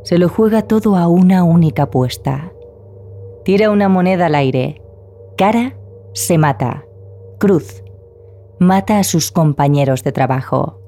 se 0.03 0.19
lo 0.19 0.29
juega 0.29 0.62
todo 0.62 0.97
a 0.97 1.07
una 1.07 1.45
única 1.45 1.85
apuesta. 1.85 2.53
Tira 3.45 3.71
una 3.71 3.89
moneda 3.89 4.27
al 4.27 4.35
aire. 4.35 4.83
Cara, 5.37 5.77
se 6.12 6.39
mata. 6.39 6.85
Cruz, 7.39 7.83
mata 8.59 8.99
a 8.99 9.05
sus 9.05 9.31
compañeros 9.31 10.03
de 10.03 10.12
trabajo. 10.12 10.81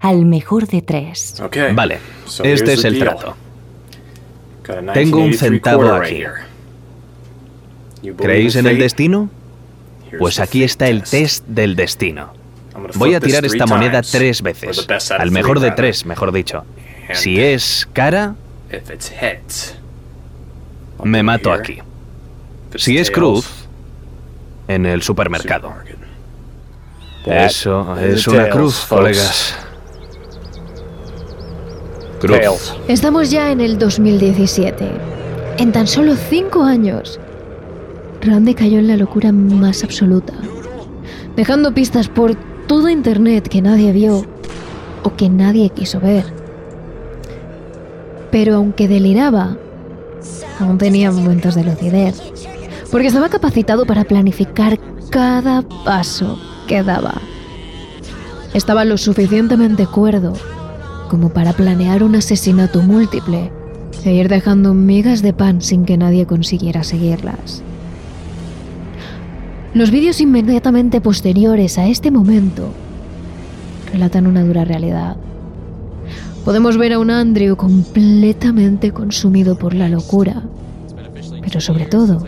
Al 0.00 0.26
mejor 0.26 0.66
de 0.66 0.82
tres. 0.82 1.42
Vale, 1.74 1.98
este 2.42 2.74
es 2.74 2.84
el 2.84 2.98
trato. 2.98 3.34
Tengo 4.92 5.18
un 5.18 5.34
centavo 5.34 5.92
aquí. 5.92 6.24
¿Creéis 8.12 8.56
en 8.56 8.66
el 8.66 8.78
destino? 8.78 9.30
Pues 10.18 10.38
aquí 10.40 10.62
está 10.62 10.88
el 10.88 11.02
test 11.02 11.44
del 11.46 11.76
destino. 11.76 12.32
Voy 12.94 13.14
a 13.14 13.20
tirar 13.20 13.44
esta 13.44 13.66
moneda 13.66 14.02
tres 14.02 14.42
veces. 14.42 14.86
Al 15.10 15.30
mejor 15.30 15.60
de 15.60 15.70
tres, 15.72 16.04
mejor 16.06 16.32
dicho. 16.32 16.64
Si 17.12 17.40
es 17.40 17.88
cara, 17.92 18.34
me 21.02 21.22
mato 21.22 21.52
aquí. 21.52 21.78
Si 22.76 22.98
es 22.98 23.10
cruz, 23.10 23.46
en 24.68 24.86
el 24.86 25.02
supermercado. 25.02 25.72
Eso 27.26 27.96
es 27.98 28.26
una 28.26 28.48
cruz, 28.48 28.86
colegas. 28.88 29.56
Cruz. 32.20 32.74
Estamos 32.88 33.30
ya 33.30 33.50
en 33.50 33.60
el 33.60 33.78
2017. 33.78 34.90
En 35.58 35.72
tan 35.72 35.86
solo 35.86 36.16
cinco 36.16 36.64
años, 36.64 37.20
Randy 38.24 38.54
cayó 38.54 38.78
en 38.78 38.88
la 38.88 38.96
locura 38.96 39.32
más 39.32 39.84
absoluta, 39.84 40.32
dejando 41.36 41.74
pistas 41.74 42.08
por 42.08 42.34
todo 42.66 42.88
Internet 42.88 43.48
que 43.48 43.60
nadie 43.60 43.92
vio 43.92 44.24
o 45.02 45.14
que 45.14 45.28
nadie 45.28 45.68
quiso 45.70 46.00
ver. 46.00 46.24
Pero 48.30 48.56
aunque 48.56 48.88
deliraba, 48.88 49.58
aún 50.58 50.78
tenía 50.78 51.12
momentos 51.12 51.54
de 51.54 51.64
lucidez, 51.64 52.22
porque 52.90 53.08
estaba 53.08 53.28
capacitado 53.28 53.84
para 53.84 54.04
planificar 54.04 54.78
cada 55.10 55.62
paso 55.84 56.38
que 56.66 56.82
daba. 56.82 57.14
Estaba 58.54 58.84
lo 58.84 58.96
suficientemente 58.96 59.86
cuerdo 59.86 60.32
como 61.10 61.28
para 61.28 61.52
planear 61.52 62.02
un 62.02 62.16
asesinato 62.16 62.80
múltiple 62.80 63.52
e 64.04 64.12
ir 64.14 64.28
dejando 64.28 64.74
migas 64.74 65.22
de 65.22 65.32
pan 65.32 65.60
sin 65.60 65.84
que 65.84 65.96
nadie 65.98 66.26
consiguiera 66.26 66.84
seguirlas. 66.84 67.63
Los 69.74 69.90
vídeos 69.90 70.20
inmediatamente 70.20 71.00
posteriores 71.00 71.78
a 71.78 71.88
este 71.88 72.12
momento 72.12 72.68
relatan 73.90 74.28
una 74.28 74.44
dura 74.44 74.64
realidad. 74.64 75.16
Podemos 76.44 76.78
ver 76.78 76.92
a 76.92 77.00
un 77.00 77.10
Andrew 77.10 77.56
completamente 77.56 78.92
consumido 78.92 79.58
por 79.58 79.74
la 79.74 79.88
locura, 79.88 80.44
pero 81.42 81.60
sobre 81.60 81.86
todo 81.86 82.24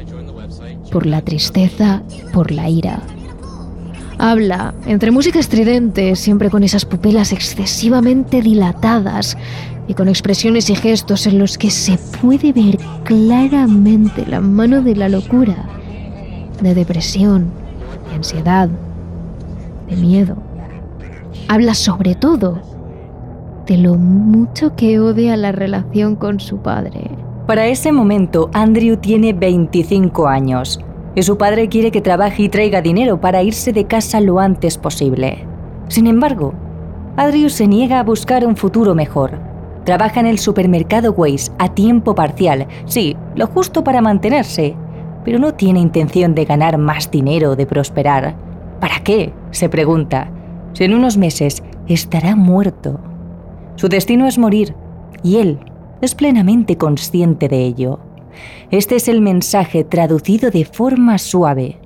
por 0.91 1.07
la 1.07 1.23
tristeza 1.23 2.03
y 2.11 2.33
por 2.33 2.51
la 2.51 2.69
ira. 2.69 3.01
Habla, 4.19 4.75
entre 4.85 5.13
música 5.13 5.39
estridente, 5.39 6.17
siempre 6.17 6.51
con 6.51 6.65
esas 6.65 6.85
pupilas 6.85 7.33
excesivamente 7.33 8.43
dilatadas 8.43 9.39
y 9.87 9.95
con 9.95 10.09
expresiones 10.09 10.69
y 10.69 10.75
gestos 10.75 11.29
en 11.29 11.39
los 11.39 11.59
que 11.59 11.71
se 11.71 11.97
puede 12.21 12.53
ver 12.53 12.77
claramente 13.05 14.27
la 14.27 14.41
mano 14.41 14.83
de 14.83 14.97
la 14.97 15.09
locura 15.09 15.77
de 16.61 16.75
depresión, 16.75 17.51
de 18.09 18.17
ansiedad, 18.17 18.69
de 19.89 19.97
miedo. 19.97 20.37
Habla 21.49 21.75
sobre 21.75 22.15
todo 22.15 22.61
de 23.67 23.79
lo 23.79 23.97
mucho 23.97 24.77
que 24.77 25.01
odia 25.01 25.37
la 25.37 25.53
relación 25.53 26.17
con 26.17 26.41
su 26.41 26.59
padre. 26.59 27.11
Para 27.47 27.67
ese 27.67 27.93
momento, 27.93 28.51
Andrew 28.53 28.97
tiene 28.97 29.33
25 29.33 30.27
años 30.27 30.81
y 31.15 31.23
su 31.23 31.39
padre 31.39 31.69
quiere 31.69 31.91
que 31.91 32.01
trabaje 32.01 32.45
y 32.45 32.49
traiga 32.49 32.83
dinero 32.83 33.21
para 33.21 33.43
irse 33.43 33.73
de 33.73 33.87
casa 33.87 34.21
lo 34.21 34.39
antes 34.39 34.79
posible. 34.79 35.47
Sin 35.89 36.07
embargo, 36.07 36.55
Andrew 37.17 37.49
se 37.49 37.67
niega 37.67 38.01
a 38.01 38.05
buscar 38.05 38.47
un 38.47 38.57
futuro 38.57 38.95
mejor. 38.95 39.39
Trabaja 39.85 40.21
en 40.21 40.27
el 40.27 40.39
supermercado 40.39 41.13
Waze 41.13 41.53
a 41.59 41.73
tiempo 41.73 42.15
parcial, 42.15 42.67
sí, 42.87 43.17
lo 43.35 43.47
justo 43.47 43.85
para 43.85 44.03
mantenerse, 44.03 44.77
pero 45.27 45.41
no 45.41 45.55
tiene 45.55 45.81
intención 45.81 46.37
de 46.37 46.45
ganar 46.45 46.79
más 46.79 47.11
dinero 47.11 47.51
o 47.51 47.57
de 47.57 47.67
prosperar. 47.67 48.37
¿Para 48.81 49.01
qué? 49.01 49.35
se 49.51 49.69
pregunta. 49.69 50.31
Si 50.73 50.85
en 50.85 50.95
unos 50.95 51.17
meses 51.17 51.65
estará 51.89 52.37
muerto. 52.37 53.01
Su 53.75 53.89
destino 53.89 54.29
es 54.29 54.39
morir, 54.39 54.77
y 55.25 55.39
él 55.39 55.59
es 56.01 56.15
plenamente 56.15 56.79
consciente 56.79 57.49
de 57.49 57.65
ello. 57.65 57.99
Este 58.71 58.95
es 58.95 59.09
el 59.09 59.21
mensaje 59.21 59.83
traducido 59.83 60.53
de 60.53 60.65
forma 60.65 61.19
suave. 61.19 61.81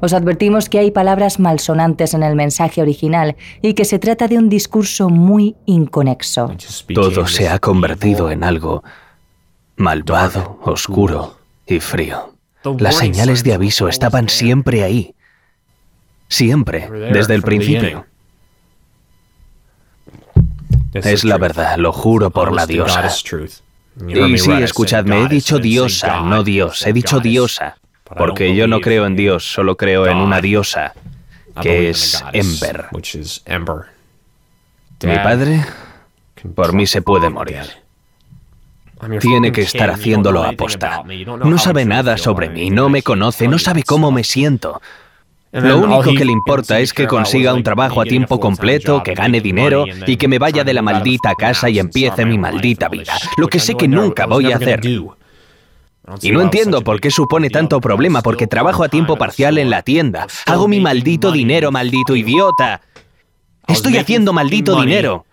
Os 0.00 0.12
advertimos 0.12 0.68
que 0.68 0.80
hay 0.80 0.90
palabras 0.90 1.38
malsonantes 1.38 2.12
en 2.14 2.24
el 2.24 2.34
mensaje 2.34 2.82
original 2.82 3.36
y 3.62 3.74
que 3.74 3.84
se 3.84 4.00
trata 4.00 4.26
de 4.26 4.36
un 4.36 4.48
discurso 4.48 5.10
muy 5.10 5.54
inconexo. 5.64 6.50
Todo 6.92 7.28
se 7.28 7.48
ha 7.48 7.60
convertido 7.60 8.32
en 8.32 8.42
algo 8.42 8.82
malvado, 9.76 10.58
oscuro 10.64 11.36
y 11.68 11.78
frío. 11.78 12.39
Las 12.78 12.96
señales 12.96 13.42
de 13.42 13.54
aviso 13.54 13.88
estaban 13.88 14.28
siempre 14.28 14.82
ahí. 14.82 15.14
Siempre, 16.28 16.88
desde 17.12 17.34
el 17.34 17.42
principio. 17.42 18.06
Es 20.92 21.24
la 21.24 21.38
verdad, 21.38 21.76
lo 21.76 21.92
juro 21.92 22.30
por 22.30 22.52
la 22.52 22.66
diosa. 22.66 23.08
Y 24.06 24.38
sí, 24.38 24.52
escuchadme, 24.52 25.24
he 25.24 25.28
dicho 25.28 25.58
diosa, 25.58 26.20
no 26.20 26.42
Dios, 26.42 26.86
he 26.86 26.92
dicho 26.92 27.20
diosa. 27.20 27.76
Porque 28.16 28.54
yo 28.54 28.66
no 28.66 28.80
creo 28.80 29.06
en 29.06 29.16
Dios, 29.16 29.44
solo 29.52 29.76
creo 29.76 30.06
en 30.06 30.16
una 30.16 30.40
diosa, 30.40 30.94
que 31.62 31.90
es 31.90 32.22
Ember. 32.32 32.86
Mi 35.02 35.16
padre, 35.16 35.64
por 36.54 36.72
mí 36.72 36.86
se 36.86 37.02
puede 37.02 37.30
morir. 37.30 37.62
Tiene 39.20 39.52
que 39.52 39.62
estar 39.62 39.90
haciéndolo 39.90 40.44
aposta. 40.44 41.02
No 41.26 41.58
sabe 41.58 41.84
nada 41.84 42.16
sobre 42.18 42.50
mí, 42.50 42.70
no 42.70 42.88
me 42.88 43.02
conoce, 43.02 43.48
no 43.48 43.58
sabe 43.58 43.82
cómo 43.82 44.10
me 44.12 44.24
siento. 44.24 44.80
Lo 45.52 45.78
único 45.78 46.14
que 46.14 46.24
le 46.24 46.32
importa 46.32 46.78
es 46.78 46.92
que 46.92 47.06
consiga 47.06 47.52
un 47.54 47.62
trabajo 47.62 48.00
a 48.00 48.04
tiempo 48.04 48.38
completo, 48.38 49.02
que 49.02 49.14
gane 49.14 49.40
dinero 49.40 49.84
y 50.06 50.16
que 50.16 50.28
me 50.28 50.38
vaya 50.38 50.62
de 50.62 50.74
la 50.74 50.82
maldita 50.82 51.34
casa 51.34 51.68
y 51.68 51.78
empiece 51.78 52.24
mi 52.24 52.38
maldita 52.38 52.88
vida. 52.88 53.14
Lo 53.36 53.48
que 53.48 53.58
sé 53.58 53.74
que 53.74 53.88
nunca 53.88 54.26
voy 54.26 54.52
a 54.52 54.56
hacer. 54.56 54.80
Y 56.22 56.32
no 56.32 56.40
entiendo 56.40 56.82
por 56.82 57.00
qué 57.00 57.10
supone 57.10 57.50
tanto 57.50 57.80
problema, 57.80 58.22
porque 58.22 58.46
trabajo 58.46 58.84
a 58.84 58.88
tiempo 58.88 59.16
parcial 59.16 59.58
en 59.58 59.70
la 59.70 59.82
tienda. 59.82 60.26
Hago 60.46 60.68
mi 60.68 60.80
maldito 60.80 61.32
dinero, 61.32 61.70
maldito 61.70 62.16
idiota. 62.16 62.82
Estoy 63.66 63.96
haciendo 63.98 64.32
maldito 64.32 64.80
dinero. 64.80 65.24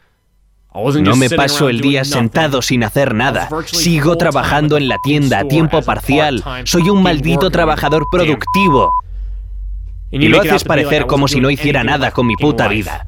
No 1.02 1.16
me 1.16 1.30
paso 1.30 1.70
el 1.70 1.82
día 1.82 2.06
sentado 2.06 2.62
sin 2.62 2.84
hacer 2.84 3.16
nada. 3.16 3.50
Sigo 3.66 4.18
trabajando 4.18 4.78
en 4.78 4.88
la 4.88 4.98
tienda 5.04 5.40
a 5.40 5.48
tiempo 5.48 5.82
parcial. 5.82 6.44
Soy 6.66 6.90
un 6.90 7.02
maldito 7.02 7.50
trabajador 7.50 8.06
productivo. 8.12 8.92
Y 10.12 10.28
lo 10.28 10.40
haces 10.40 10.64
parecer 10.64 11.06
como 11.06 11.28
si 11.28 11.42
no 11.42 11.50
hiciera 11.50 11.84
nada 11.84 12.12
con 12.12 12.28
mi 12.28 12.36
puta 12.36 12.68
vida. 12.68 13.08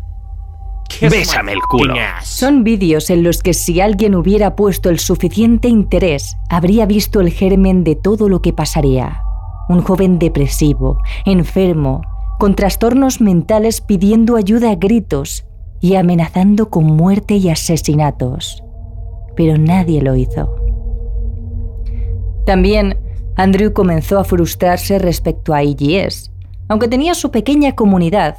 Bésame 1.01 1.53
el 1.53 1.61
culo. 1.61 1.95
Son 2.23 2.63
vídeos 2.63 3.09
en 3.09 3.23
los 3.23 3.41
que 3.41 3.53
si 3.53 3.79
alguien 3.79 4.15
hubiera 4.15 4.55
puesto 4.55 4.89
el 4.89 4.99
suficiente 4.99 5.67
interés, 5.67 6.35
habría 6.49 6.85
visto 6.85 7.21
el 7.21 7.31
germen 7.31 7.83
de 7.83 7.95
todo 7.95 8.27
lo 8.27 8.41
que 8.41 8.51
pasaría. 8.51 9.21
Un 9.69 9.81
joven 9.81 10.17
depresivo, 10.17 11.01
enfermo, 11.25 12.01
con 12.39 12.55
trastornos 12.55 13.21
mentales 13.21 13.81
pidiendo 13.81 14.35
ayuda 14.35 14.71
a 14.71 14.75
gritos, 14.75 15.45
y 15.81 15.95
amenazando 15.95 16.69
con 16.69 16.85
muerte 16.85 17.35
y 17.35 17.49
asesinatos, 17.49 18.63
pero 19.35 19.57
nadie 19.57 20.01
lo 20.01 20.15
hizo. 20.15 20.55
También 22.45 22.97
Andrew 23.35 23.71
comenzó 23.71 24.19
a 24.19 24.23
frustrarse 24.23 24.99
respecto 24.99 25.53
a 25.53 25.63
IGS. 25.63 26.31
Aunque 26.67 26.87
tenía 26.87 27.13
su 27.13 27.31
pequeña 27.31 27.73
comunidad, 27.73 28.35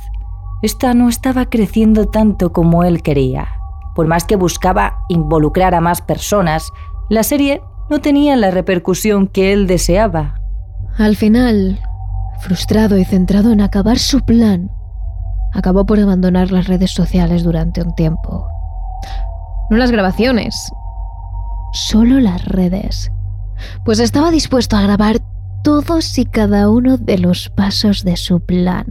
esta 0.62 0.92
no 0.92 1.08
estaba 1.08 1.46
creciendo 1.46 2.06
tanto 2.08 2.52
como 2.52 2.84
él 2.84 3.02
quería. 3.02 3.48
Por 3.94 4.06
más 4.06 4.24
que 4.24 4.36
buscaba 4.36 4.98
involucrar 5.08 5.74
a 5.74 5.80
más 5.80 6.02
personas, 6.02 6.70
la 7.08 7.22
serie 7.22 7.62
no 7.88 8.00
tenía 8.00 8.36
la 8.36 8.50
repercusión 8.50 9.26
que 9.26 9.52
él 9.52 9.66
deseaba. 9.66 10.40
Al 10.98 11.16
final, 11.16 11.80
frustrado 12.40 12.98
y 12.98 13.04
centrado 13.04 13.52
en 13.52 13.62
acabar 13.62 13.98
su 13.98 14.20
plan, 14.20 14.70
acabó 15.52 15.86
por 15.86 15.98
abandonar 15.98 16.52
las 16.52 16.66
redes 16.66 16.90
sociales 16.90 17.42
durante 17.42 17.82
un 17.82 17.94
tiempo. 17.94 18.46
No 19.70 19.76
las 19.76 19.90
grabaciones, 19.90 20.72
solo 21.72 22.20
las 22.20 22.44
redes, 22.44 23.12
pues 23.84 24.00
estaba 24.00 24.30
dispuesto 24.30 24.76
a 24.76 24.82
grabar 24.82 25.18
todos 25.62 26.18
y 26.18 26.24
cada 26.24 26.70
uno 26.70 26.96
de 26.96 27.18
los 27.18 27.50
pasos 27.50 28.04
de 28.04 28.16
su 28.16 28.40
plan. 28.40 28.86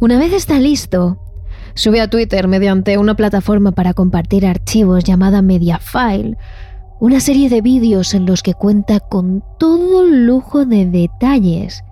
Una 0.00 0.18
vez 0.18 0.32
está 0.32 0.58
listo, 0.58 1.18
sube 1.74 2.00
a 2.00 2.08
Twitter 2.08 2.46
mediante 2.48 2.98
una 2.98 3.14
plataforma 3.14 3.72
para 3.72 3.94
compartir 3.94 4.46
archivos 4.46 5.04
llamada 5.04 5.42
Mediafile, 5.42 6.36
una 7.00 7.20
serie 7.20 7.48
de 7.48 7.62
vídeos 7.62 8.14
en 8.14 8.26
los 8.26 8.42
que 8.42 8.54
cuenta 8.54 9.00
con 9.00 9.42
todo 9.58 10.04
lujo 10.04 10.64
de 10.66 10.86
detalles 10.86 11.82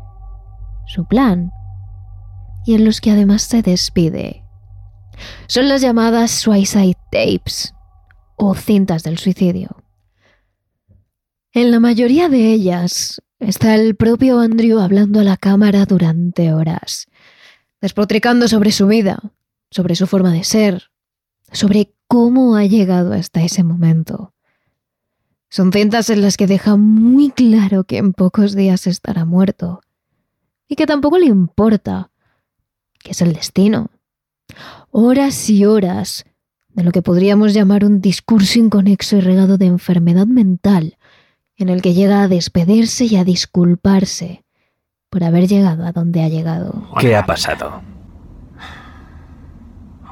su 0.87 1.05
plan 1.05 1.53
y 2.71 2.75
en 2.75 2.85
los 2.85 3.01
que 3.01 3.11
además 3.11 3.43
se 3.43 3.63
despide. 3.63 4.45
Son 5.49 5.69
las 5.69 5.81
llamadas 5.81 6.31
Suicide 6.31 6.97
Tapes 7.11 7.75
o 8.37 8.55
cintas 8.55 9.03
del 9.03 9.19
suicidio. 9.19 9.83
En 11.53 11.73
la 11.73 11.81
mayoría 11.81 12.29
de 12.29 12.53
ellas 12.53 13.21
está 13.41 13.75
el 13.75 13.97
propio 13.97 14.39
Andrew 14.39 14.79
hablando 14.79 15.19
a 15.19 15.25
la 15.25 15.37
cámara 15.37 15.85
durante 15.85 16.53
horas, 16.53 17.09
despotricando 17.81 18.47
sobre 18.47 18.71
su 18.71 18.87
vida, 18.87 19.19
sobre 19.73 19.97
su 19.97 20.07
forma 20.07 20.33
de 20.33 20.45
ser, 20.45 20.93
sobre 21.51 21.93
cómo 22.07 22.55
ha 22.55 22.67
llegado 22.67 23.15
hasta 23.15 23.43
ese 23.43 23.65
momento. 23.65 24.33
Son 25.49 25.73
cintas 25.73 26.09
en 26.09 26.23
las 26.23 26.37
que 26.37 26.47
deja 26.47 26.77
muy 26.77 27.31
claro 27.31 27.83
que 27.83 27.99
en 27.99 28.13
pocos 28.13 28.55
días 28.55 28.87
estará 28.87 29.25
muerto 29.25 29.81
y 30.69 30.77
que 30.77 30.87
tampoco 30.87 31.19
le 31.19 31.27
importa, 31.27 32.13
que 33.03 33.13
es 33.13 33.23
el 33.23 33.33
destino. 33.33 33.91
Horas 34.91 35.51
y 35.51 35.65
horas 35.65 36.25
de 36.69 36.85
lo 36.85 36.93
que 36.93 37.03
podríamos 37.03 37.53
llamar 37.55 37.85
un 37.85 38.01
discurso 38.01 38.59
inconexo 38.59 39.17
y 39.17 39.21
regado 39.21 39.59
de 39.59 39.67
enfermedad 39.67 40.27
mental, 40.27 40.97
en 41.57 41.69
el 41.69 41.83
que 41.83 41.95
llega 41.95 42.23
a 42.23 42.29
despedirse 42.29 43.05
y 43.05 43.17
a 43.17 43.25
disculparse 43.25 44.45
por 45.11 45.25
haber 45.25 45.49
llegado 45.49 45.85
a 45.85 45.93
donde 45.93 46.23
ha 46.23 46.29
llegado. 46.29 46.89
¿Qué 46.99 47.17
ha 47.17 47.27
pasado? 47.27 47.83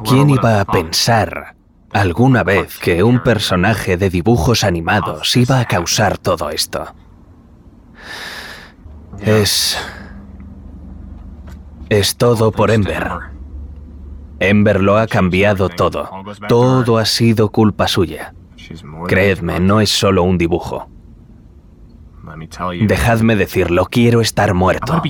¿Quién 0.04 0.30
iba 0.30 0.60
a 0.60 0.64
pensar 0.64 1.56
alguna 1.92 2.42
vez 2.42 2.78
que 2.78 3.02
un 3.02 3.22
personaje 3.22 3.96
de 3.96 4.10
dibujos 4.10 4.62
animados 4.64 5.36
iba 5.36 5.60
a 5.60 5.64
causar 5.64 6.18
todo 6.18 6.50
esto? 6.50 6.94
Es... 9.20 9.78
Es 11.88 12.16
todo 12.16 12.52
por 12.52 12.70
Ember. 12.70 13.08
Ember 14.40 14.80
lo 14.80 14.98
ha 14.98 15.06
cambiado 15.06 15.68
todo. 15.68 16.10
Todo 16.48 16.98
ha 16.98 17.04
sido 17.04 17.50
culpa 17.50 17.88
suya. 17.88 18.34
Creedme, 19.06 19.60
no 19.60 19.80
es 19.80 19.90
solo 19.90 20.22
un 20.22 20.38
dibujo. 20.38 20.88
Dejadme 22.82 23.36
decirlo, 23.36 23.86
quiero 23.86 24.20
estar 24.20 24.54
muerto. 24.54 25.02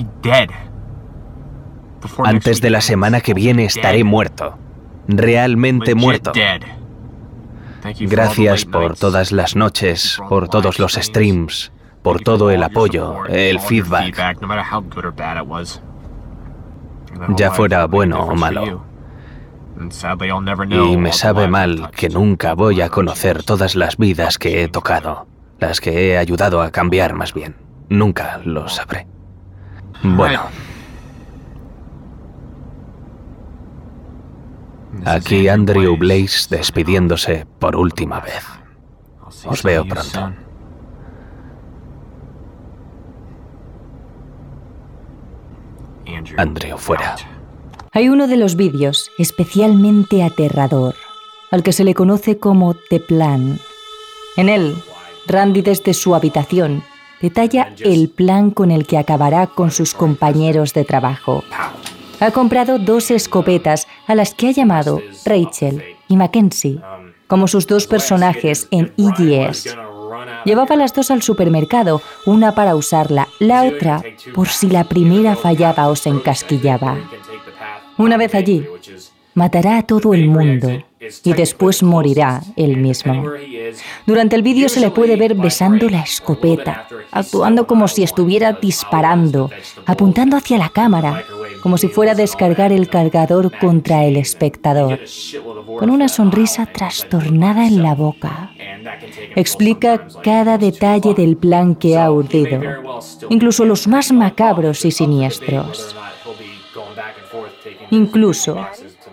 Antes 2.23 2.61
de 2.61 2.69
la 2.69 2.81
semana 2.81 3.19
que 3.21 3.33
viene 3.33 3.65
estaré 3.65 4.03
muerto 4.03 4.57
realmente 5.09 5.95
muerto. 5.95 6.31
Gracias 7.99 8.65
por 8.65 8.97
todas 8.97 9.31
las 9.31 9.55
noches, 9.55 10.19
por 10.29 10.49
todos 10.49 10.79
los 10.79 10.93
streams, 10.93 11.71
por 12.01 12.21
todo 12.21 12.51
el 12.51 12.63
apoyo, 12.63 13.25
el 13.25 13.59
feedback. 13.59 14.15
Ya 17.35 17.51
fuera 17.51 17.85
bueno 17.85 18.21
o 18.21 18.35
malo. 18.35 18.83
Y 20.69 20.97
me 20.97 21.13
sabe 21.13 21.47
mal 21.47 21.89
que 21.91 22.09
nunca 22.09 22.53
voy 22.53 22.81
a 22.81 22.89
conocer 22.89 23.43
todas 23.43 23.75
las 23.75 23.97
vidas 23.97 24.37
que 24.37 24.63
he 24.63 24.67
tocado, 24.67 25.27
las 25.59 25.79
que 25.79 26.11
he 26.11 26.17
ayudado 26.17 26.61
a 26.61 26.71
cambiar 26.71 27.13
más 27.13 27.33
bien. 27.33 27.55
Nunca 27.87 28.41
lo 28.43 28.67
sabré. 28.67 29.07
Bueno. 30.03 30.41
Aquí 35.05 35.47
Andrew 35.47 35.95
Blaze 35.97 36.47
despidiéndose 36.49 37.45
por 37.59 37.75
última 37.75 38.19
vez. 38.19 38.45
Os 39.45 39.63
veo 39.63 39.85
pronto. 39.85 40.33
Andrew 46.37 46.77
fuera. 46.77 47.15
Hay 47.91 48.09
uno 48.09 48.27
de 48.27 48.37
los 48.37 48.55
vídeos 48.55 49.11
especialmente 49.17 50.23
aterrador, 50.23 50.95
al 51.51 51.63
que 51.63 51.73
se 51.73 51.83
le 51.83 51.93
conoce 51.93 52.37
como 52.37 52.75
The 52.75 52.99
Plan. 52.99 53.59
En 54.37 54.49
él, 54.49 54.75
Randy 55.27 55.61
desde 55.61 55.93
su 55.93 56.15
habitación 56.15 56.83
detalla 57.21 57.73
el 57.79 58.09
plan 58.09 58.51
con 58.51 58.71
el 58.71 58.85
que 58.87 58.97
acabará 58.97 59.47
con 59.47 59.71
sus 59.71 59.93
compañeros 59.93 60.73
de 60.73 60.85
trabajo 60.85 61.43
ha 62.19 62.31
comprado 62.31 62.79
dos 62.79 63.11
escopetas 63.11 63.87
a 64.07 64.15
las 64.15 64.33
que 64.33 64.49
ha 64.49 64.51
llamado 64.51 65.01
Rachel 65.25 65.83
y 66.07 66.17
Mackenzie, 66.17 66.81
como 67.27 67.47
sus 67.47 67.65
dos 67.65 67.87
personajes 67.87 68.67
en 68.71 68.93
EGS. 68.97 69.75
Llevaba 70.45 70.75
las 70.75 70.93
dos 70.93 71.11
al 71.11 71.21
supermercado, 71.21 72.01
una 72.25 72.53
para 72.55 72.75
usarla, 72.75 73.27
la 73.39 73.63
otra 73.63 74.03
por 74.33 74.47
si 74.47 74.69
la 74.69 74.83
primera 74.83 75.35
fallaba 75.35 75.87
o 75.89 75.95
se 75.95 76.09
encasquillaba. 76.09 76.97
Una 77.97 78.17
vez 78.17 78.33
allí, 78.35 78.65
matará 79.33 79.77
a 79.77 79.83
todo 79.83 80.13
el 80.13 80.27
mundo 80.27 80.83
y 81.23 81.33
después 81.33 81.81
morirá 81.83 82.41
él 82.55 82.77
mismo. 82.77 83.23
Durante 84.05 84.35
el 84.35 84.41
vídeo 84.41 84.69
se 84.69 84.79
le 84.79 84.91
puede 84.91 85.15
ver 85.15 85.35
besando 85.35 85.89
la 85.89 86.01
escopeta, 86.01 86.87
actuando 87.11 87.67
como 87.67 87.87
si 87.87 88.03
estuviera 88.03 88.53
disparando, 88.53 89.49
apuntando 89.85 90.35
hacia 90.37 90.57
la 90.57 90.69
cámara, 90.69 91.23
como 91.61 91.77
si 91.77 91.87
fuera 91.87 92.13
a 92.13 92.15
descargar 92.15 92.71
el 92.71 92.89
cargador 92.89 93.57
contra 93.57 94.05
el 94.05 94.17
espectador, 94.17 94.99
con 95.77 95.89
una 95.89 96.07
sonrisa 96.07 96.65
trastornada 96.65 97.67
en 97.67 97.81
la 97.81 97.95
boca. 97.95 98.51
Explica 99.35 100.07
cada 100.23 100.57
detalle 100.57 101.13
del 101.13 101.37
plan 101.37 101.75
que 101.75 101.97
ha 101.97 102.11
urdido, 102.11 102.61
incluso 103.29 103.65
los 103.65 103.87
más 103.87 104.11
macabros 104.11 104.85
y 104.85 104.91
siniestros. 104.91 105.95
Incluso 107.91 108.65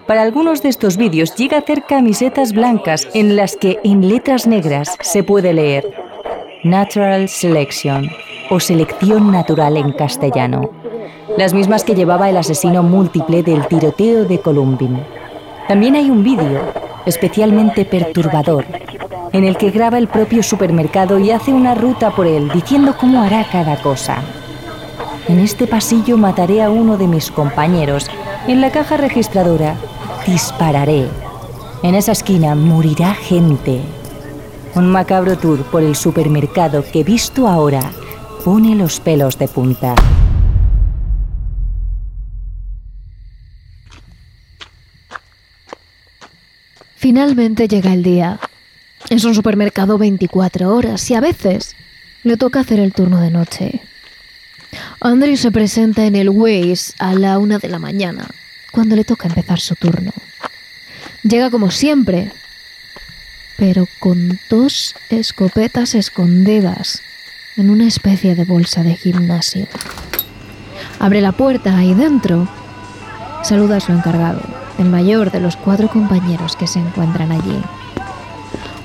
para 0.07 0.23
algunos 0.23 0.63
de 0.63 0.69
estos 0.69 0.97
vídeos 0.97 1.35
llega 1.35 1.57
a 1.57 1.61
hacer 1.61 1.83
camisetas 1.85 2.53
blancas 2.53 3.09
en 3.15 3.37
las 3.37 3.57
que 3.57 3.81
en 3.83 4.09
letras 4.09 4.47
negras 4.47 4.97
se 5.01 5.23
puede 5.23 5.53
leer 5.53 5.91
Natural 6.63 7.29
Selection 7.29 8.09
o 8.51 8.61
Selección 8.61 9.33
Natural 9.33 9.77
en 9.77 9.93
castellano, 9.93 10.71
las 11.37 11.53
mismas 11.55 11.83
que 11.83 11.95
llevaba 11.95 12.31
el 12.31 12.37
asesino 12.37 12.83
múltiple 12.83 13.43
del 13.43 13.67
tiroteo 13.67 14.25
de 14.25 14.39
Columbine. 14.39 15.05
También 15.67 15.97
hay 15.97 16.09
un 16.09 16.23
vídeo 16.23 16.61
especialmente 17.05 17.85
perturbador 17.85 18.65
en 19.33 19.45
el 19.45 19.57
que 19.57 19.71
graba 19.71 19.99
el 19.99 20.09
propio 20.09 20.43
supermercado 20.43 21.19
y 21.19 21.31
hace 21.31 21.53
una 21.53 21.75
ruta 21.75 22.11
por 22.11 22.27
él 22.27 22.49
diciendo 22.55 22.95
cómo 22.99 23.23
hará 23.23 23.45
cada 23.51 23.77
cosa. 23.77 24.23
En 25.29 25.41
este 25.41 25.67
pasillo 25.67 26.17
mataré 26.17 26.63
a 26.63 26.71
uno 26.71 26.97
de 26.97 27.09
mis 27.09 27.33
compañeros. 27.33 28.09
En 28.47 28.61
la 28.61 28.71
caja 28.71 28.97
registradora 28.97 29.75
dispararé. 30.27 31.09
En 31.83 31.95
esa 31.95 32.13
esquina 32.13 32.55
morirá 32.55 33.15
gente. 33.15 33.81
Un 34.75 34.91
macabro 34.91 35.39
tour 35.39 35.63
por 35.71 35.83
el 35.83 35.95
supermercado 35.95 36.85
que 36.85 37.05
visto 37.05 37.47
ahora 37.47 37.93
pone 38.45 38.75
los 38.75 39.01
pelos 39.01 39.39
de 39.39 39.49
punta. 39.49 39.95
Finalmente 46.97 47.69
llega 47.69 47.93
el 47.93 48.03
día. 48.03 48.41
Es 49.09 49.25
un 49.25 49.35
supermercado 49.35 49.97
24 49.97 50.75
horas 50.75 51.09
y 51.11 51.15
a 51.15 51.21
veces 51.21 51.77
le 52.25 52.37
toca 52.37 52.61
hacer 52.61 52.81
el 52.81 52.93
turno 52.93 53.21
de 53.21 53.31
noche. 53.31 53.81
Andrew 55.01 55.37
se 55.37 55.53
presenta 55.53 56.05
en 56.05 56.17
el 56.17 56.29
Waze 56.29 56.95
a 56.99 57.15
la 57.15 57.39
una 57.39 57.59
de 57.59 57.69
la 57.69 57.79
mañana 57.79 58.27
cuando 58.77 58.95
le 58.95 59.05
toca 59.05 59.27
empezar 59.27 59.59
su 59.59 59.75
turno. 59.75 60.13
Llega 61.23 61.51
como 61.51 61.71
siempre, 61.71 62.31
pero 63.57 63.89
con 63.99 64.39
dos 64.51 64.95
escopetas 65.09 65.95
escondidas 65.95 67.01
en 67.57 67.71
una 67.71 67.87
especie 67.87 68.35
de 68.35 68.45
bolsa 68.45 68.83
de 68.83 68.95
gimnasio. 68.95 69.67
Abre 70.99 71.23
la 71.23 71.33
puerta 71.33 71.83
y 71.83 71.95
dentro 71.95 72.47
saluda 73.43 73.79
a 73.79 73.81
su 73.81 73.93
encargado, 73.93 74.43
el 74.79 74.91
mayor 74.91 75.31
de 75.31 75.41
los 75.41 75.57
cuatro 75.57 75.89
compañeros 75.89 76.55
que 76.55 76.67
se 76.67 76.79
encuentran 76.79 77.33
allí. 77.33 77.63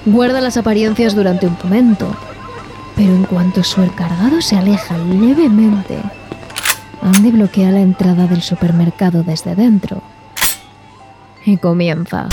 Guarda 0.06 0.40
las 0.40 0.56
apariencias 0.56 1.16
durante 1.16 1.48
un 1.48 1.58
momento, 1.62 2.16
pero 2.96 3.14
en 3.14 3.26
cuanto 3.26 3.62
su 3.62 3.84
encargado 3.84 4.42
se 4.42 4.56
aleja 4.56 4.98
levemente, 4.98 6.02
Andy 7.02 7.32
bloquea 7.32 7.72
la 7.72 7.80
entrada 7.80 8.28
del 8.28 8.42
supermercado 8.42 9.24
desde 9.24 9.56
dentro 9.56 10.02
y 11.46 11.58
comienza. 11.58 12.28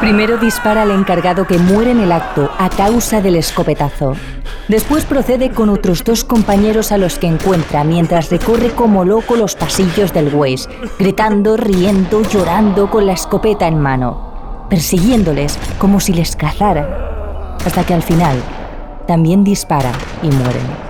Primero 0.00 0.36
dispara 0.36 0.82
al 0.82 0.92
encargado 0.92 1.46
que 1.46 1.58
muere 1.58 1.90
en 1.90 2.00
el 2.00 2.12
acto 2.12 2.50
a 2.58 2.68
causa 2.68 3.20
del 3.20 3.34
escopetazo. 3.34 4.14
Después 4.68 5.04
procede 5.04 5.50
con 5.50 5.68
otros 5.68 6.04
dos 6.04 6.22
compañeros 6.22 6.92
a 6.92 6.98
los 6.98 7.18
que 7.18 7.26
encuentra 7.26 7.82
mientras 7.82 8.30
recorre 8.30 8.70
como 8.70 9.04
loco 9.04 9.36
los 9.36 9.56
pasillos 9.56 10.12
del 10.12 10.32
Waze, 10.32 10.68
gritando, 10.98 11.56
riendo, 11.56 12.22
llorando 12.22 12.90
con 12.90 13.06
la 13.06 13.14
escopeta 13.14 13.66
en 13.66 13.80
mano, 13.80 14.66
persiguiéndoles 14.68 15.58
como 15.78 15.98
si 15.98 16.12
les 16.12 16.36
cazara, 16.36 17.56
hasta 17.64 17.84
que 17.84 17.94
al 17.94 18.02
final 18.02 18.36
también 19.06 19.44
dispara 19.44 19.92
y 20.22 20.28
mueren. 20.28 20.85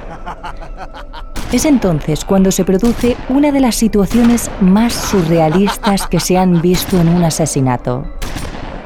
Es 1.53 1.65
entonces 1.65 2.25
cuando 2.25 2.51
se 2.51 2.65
produce 2.65 3.17
una 3.29 3.53
de 3.53 3.61
las 3.61 3.77
situaciones 3.77 4.51
más 4.61 4.93
surrealistas 4.93 6.07
que 6.09 6.19
se 6.19 6.37
han 6.37 6.61
visto 6.61 7.01
en 7.01 7.09
un 7.09 7.23
asesinato. 7.23 8.05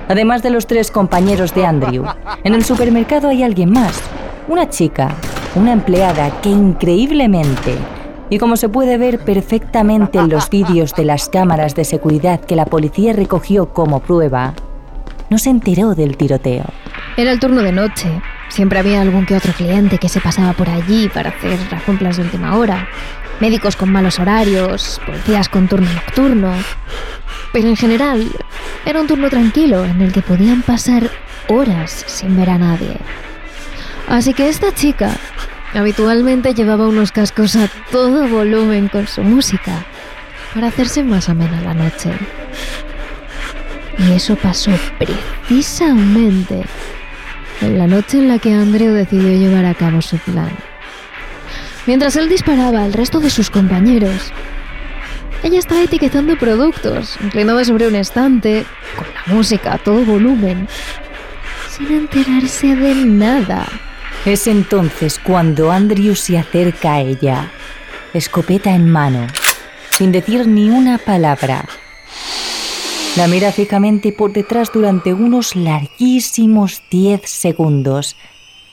Además 0.08 0.42
de 0.42 0.50
los 0.50 0.66
tres 0.66 0.90
compañeros 0.90 1.54
de 1.54 1.64
Andrew, 1.64 2.04
en 2.44 2.54
el 2.54 2.64
supermercado 2.64 3.28
hay 3.28 3.42
alguien 3.42 3.72
más, 3.72 4.02
una 4.46 4.68
chica, 4.68 5.14
una 5.54 5.72
empleada 5.72 6.40
que 6.42 6.50
increíblemente, 6.50 7.76
y 8.28 8.38
como 8.38 8.56
se 8.56 8.68
puede 8.68 8.98
ver 8.98 9.20
perfectamente 9.20 10.18
en 10.18 10.28
los 10.28 10.50
vídeos 10.50 10.94
de 10.94 11.04
las 11.04 11.28
cámaras 11.28 11.74
de 11.74 11.84
seguridad 11.84 12.40
que 12.40 12.56
la 12.56 12.66
policía 12.66 13.14
recogió 13.14 13.72
como 13.72 14.00
prueba, 14.00 14.52
no 15.30 15.38
se 15.38 15.50
enteró 15.50 15.94
del 15.94 16.16
tiroteo. 16.16 16.66
Era 17.16 17.32
el 17.32 17.40
turno 17.40 17.62
de 17.62 17.72
noche. 17.72 18.20
Siempre 18.50 18.80
había 18.80 19.00
algún 19.00 19.26
que 19.26 19.36
otro 19.36 19.52
cliente 19.52 19.98
que 19.98 20.08
se 20.08 20.20
pasaba 20.20 20.52
por 20.52 20.68
allí 20.68 21.08
para 21.08 21.30
hacer 21.30 21.58
las 21.70 21.82
compras 21.84 22.16
de 22.16 22.24
última 22.24 22.56
hora. 22.56 22.88
Médicos 23.40 23.76
con 23.76 23.90
malos 23.90 24.18
horarios, 24.18 25.00
policías 25.06 25.48
con 25.48 25.68
turno 25.68 25.90
nocturno. 25.90 26.52
Pero 27.52 27.68
en 27.68 27.76
general, 27.76 28.30
era 28.84 29.00
un 29.00 29.06
turno 29.06 29.30
tranquilo 29.30 29.84
en 29.84 30.02
el 30.02 30.12
que 30.12 30.20
podían 30.20 30.62
pasar 30.62 31.10
horas 31.48 32.04
sin 32.06 32.36
ver 32.36 32.50
a 32.50 32.58
nadie. 32.58 32.96
Así 34.08 34.34
que 34.34 34.48
esta 34.48 34.74
chica 34.74 35.16
habitualmente 35.72 36.52
llevaba 36.52 36.88
unos 36.88 37.12
cascos 37.12 37.54
a 37.56 37.68
todo 37.90 38.28
volumen 38.28 38.88
con 38.88 39.06
su 39.06 39.22
música 39.22 39.84
para 40.54 40.66
hacerse 40.68 41.04
más 41.04 41.28
amena 41.28 41.60
la 41.62 41.74
noche. 41.74 42.10
Y 43.98 44.12
eso 44.12 44.34
pasó 44.36 44.72
precisamente 44.98 46.54
en 46.54 46.99
la 47.60 47.86
noche 47.86 48.18
en 48.18 48.28
la 48.28 48.38
que 48.38 48.52
Andrew 48.52 48.92
decidió 48.92 49.28
llevar 49.28 49.66
a 49.66 49.74
cabo 49.74 50.00
su 50.00 50.16
plan. 50.18 50.50
Mientras 51.86 52.16
él 52.16 52.28
disparaba 52.28 52.84
al 52.84 52.92
resto 52.92 53.20
de 53.20 53.30
sus 53.30 53.50
compañeros, 53.50 54.32
ella 55.42 55.58
estaba 55.58 55.82
etiquetando 55.82 56.36
productos, 56.36 57.16
inclinada 57.22 57.64
sobre 57.64 57.88
un 57.88 57.94
estante, 57.94 58.64
con 58.96 59.06
la 59.14 59.34
música 59.34 59.74
a 59.74 59.78
todo 59.78 60.04
volumen, 60.04 60.68
sin 61.70 61.90
enterarse 61.92 62.76
de 62.76 62.94
nada. 62.94 63.66
Es 64.26 64.46
entonces 64.46 65.18
cuando 65.18 65.72
Andrew 65.72 66.14
se 66.14 66.38
acerca 66.38 66.94
a 66.94 67.00
ella, 67.00 67.50
escopeta 68.12 68.70
en 68.70 68.90
mano, 68.90 69.26
sin 69.90 70.12
decir 70.12 70.46
ni 70.46 70.68
una 70.68 70.98
palabra. 70.98 71.64
La 73.16 73.26
mira 73.26 73.50
fijamente 73.50 74.12
por 74.12 74.32
detrás 74.32 74.72
durante 74.72 75.12
unos 75.12 75.56
larguísimos 75.56 76.80
10 76.92 77.28
segundos. 77.28 78.16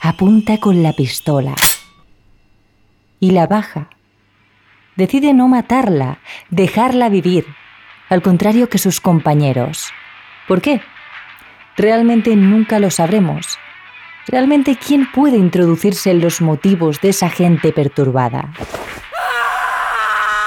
Apunta 0.00 0.58
con 0.58 0.82
la 0.84 0.92
pistola. 0.92 1.56
Y 3.18 3.32
la 3.32 3.48
baja. 3.48 3.90
Decide 4.94 5.34
no 5.34 5.48
matarla, 5.48 6.20
dejarla 6.50 7.08
vivir, 7.08 7.46
al 8.08 8.22
contrario 8.22 8.68
que 8.68 8.78
sus 8.78 9.00
compañeros. 9.00 9.88
¿Por 10.46 10.62
qué? 10.62 10.82
Realmente 11.76 12.36
nunca 12.36 12.78
lo 12.78 12.90
sabremos. 12.90 13.58
¿Realmente 14.28 14.76
quién 14.76 15.10
puede 15.10 15.36
introducirse 15.36 16.12
en 16.12 16.20
los 16.20 16.40
motivos 16.40 17.00
de 17.00 17.08
esa 17.08 17.28
gente 17.28 17.72
perturbada? 17.72 18.52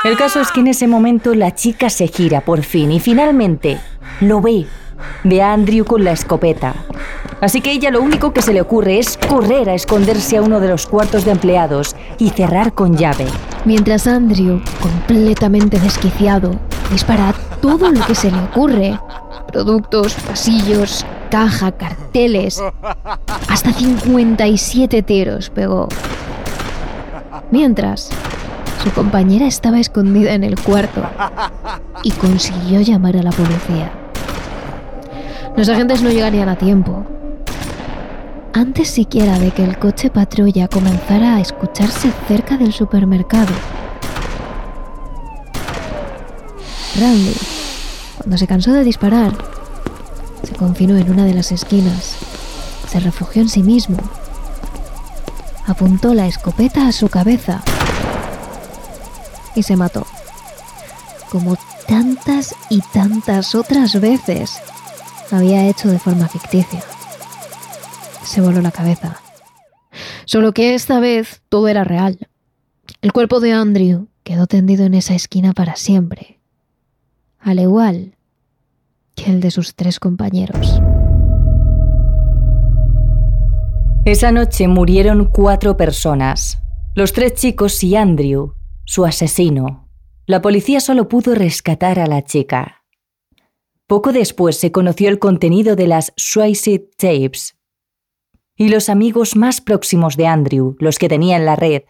El 0.03 0.17
caso 0.17 0.41
es 0.41 0.51
que 0.51 0.61
en 0.61 0.67
ese 0.67 0.87
momento 0.87 1.35
la 1.35 1.53
chica 1.53 1.91
se 1.91 2.07
gira 2.07 2.41
por 2.41 2.63
fin 2.63 2.91
y 2.91 2.99
finalmente 2.99 3.79
lo 4.19 4.41
ve. 4.41 4.65
Ve 5.23 5.43
a 5.43 5.53
Andrew 5.53 5.85
con 5.85 6.03
la 6.03 6.11
escopeta. 6.11 6.73
Así 7.39 7.61
que 7.61 7.71
ella 7.71 7.91
lo 7.91 8.01
único 8.01 8.33
que 8.33 8.41
se 8.41 8.51
le 8.51 8.61
ocurre 8.61 8.97
es 8.97 9.17
correr 9.17 9.69
a 9.69 9.75
esconderse 9.75 10.37
a 10.37 10.41
uno 10.41 10.59
de 10.59 10.69
los 10.69 10.87
cuartos 10.87 11.23
de 11.23 11.31
empleados 11.31 11.95
y 12.17 12.29
cerrar 12.29 12.73
con 12.73 12.97
llave. 12.97 13.27
Mientras 13.63 14.07
Andrew, 14.07 14.59
completamente 14.81 15.79
desquiciado, 15.79 16.59
dispara 16.91 17.35
todo 17.61 17.91
lo 17.91 18.03
que 18.03 18.15
se 18.15 18.31
le 18.31 18.39
ocurre. 18.39 18.99
Productos, 19.51 20.15
pasillos, 20.15 21.05
caja, 21.29 21.71
carteles. 21.73 22.59
Hasta 23.47 23.71
57 23.71 25.03
tiros 25.03 25.51
pegó. 25.51 25.87
Mientras, 27.51 28.09
su 28.83 28.91
compañera 28.91 29.45
estaba 29.45 29.79
escondida 29.79 30.33
en 30.33 30.43
el 30.43 30.59
cuarto 30.59 31.03
y 32.03 32.11
consiguió 32.11 32.81
llamar 32.81 33.15
a 33.17 33.23
la 33.23 33.31
policía. 33.31 33.91
Los 35.55 35.69
agentes 35.69 36.01
no 36.01 36.09
llegarían 36.09 36.49
a 36.49 36.55
tiempo. 36.55 37.05
Antes 38.53 38.89
siquiera 38.89 39.37
de 39.37 39.51
que 39.51 39.63
el 39.63 39.77
coche 39.77 40.09
patrulla 40.09 40.67
comenzara 40.67 41.35
a 41.35 41.41
escucharse 41.41 42.11
cerca 42.27 42.57
del 42.57 42.73
supermercado. 42.73 43.53
Randy, 46.99 47.35
cuando 48.17 48.37
se 48.37 48.47
cansó 48.47 48.73
de 48.73 48.83
disparar, 48.83 49.31
se 50.43 50.55
confinó 50.55 50.97
en 50.97 51.09
una 51.09 51.25
de 51.25 51.33
las 51.33 51.51
esquinas, 51.51 52.17
se 52.87 52.99
refugió 52.99 53.43
en 53.43 53.49
sí 53.49 53.63
mismo, 53.63 53.97
apuntó 55.67 56.13
la 56.13 56.25
escopeta 56.25 56.87
a 56.87 56.91
su 56.91 57.07
cabeza 57.07 57.61
y 59.55 59.63
se 59.63 59.75
mató. 59.75 60.05
Como 61.29 61.57
tantas 61.87 62.55
y 62.69 62.81
tantas 62.93 63.55
otras 63.55 63.99
veces 63.99 64.61
había 65.31 65.67
hecho 65.67 65.89
de 65.89 65.99
forma 65.99 66.27
ficticia. 66.27 66.81
Se 68.23 68.41
voló 68.41 68.61
la 68.61 68.71
cabeza. 68.71 69.21
Solo 70.25 70.53
que 70.53 70.75
esta 70.75 70.99
vez 70.99 71.41
todo 71.49 71.67
era 71.67 71.83
real. 71.83 72.17
El 73.01 73.13
cuerpo 73.13 73.39
de 73.39 73.53
Andrew 73.53 74.07
quedó 74.23 74.47
tendido 74.47 74.85
en 74.85 74.93
esa 74.93 75.15
esquina 75.15 75.53
para 75.53 75.75
siempre, 75.75 76.39
al 77.39 77.59
igual 77.59 78.15
que 79.15 79.31
el 79.31 79.41
de 79.41 79.51
sus 79.51 79.75
tres 79.75 79.99
compañeros. 79.99 80.79
Esa 84.05 84.31
noche 84.31 84.67
murieron 84.67 85.25
cuatro 85.25 85.77
personas, 85.77 86.59
los 86.95 87.13
tres 87.13 87.33
chicos 87.35 87.83
y 87.83 87.95
Andrew, 87.95 88.55
su 88.91 89.05
asesino. 89.05 89.87
La 90.25 90.41
policía 90.41 90.81
solo 90.81 91.07
pudo 91.07 91.33
rescatar 91.33 91.97
a 91.97 92.07
la 92.07 92.25
chica. 92.25 92.83
Poco 93.87 94.11
después 94.11 94.57
se 94.57 94.73
conoció 94.73 95.07
el 95.07 95.17
contenido 95.17 95.77
de 95.77 95.87
las 95.87 96.11
Suicide 96.17 96.89
Tapes. 96.97 97.55
Y 98.57 98.67
los 98.67 98.89
amigos 98.89 99.37
más 99.37 99.61
próximos 99.61 100.17
de 100.17 100.27
Andrew, 100.27 100.75
los 100.79 100.99
que 100.99 101.07
tenían 101.07 101.45
la 101.45 101.55
red, 101.55 101.83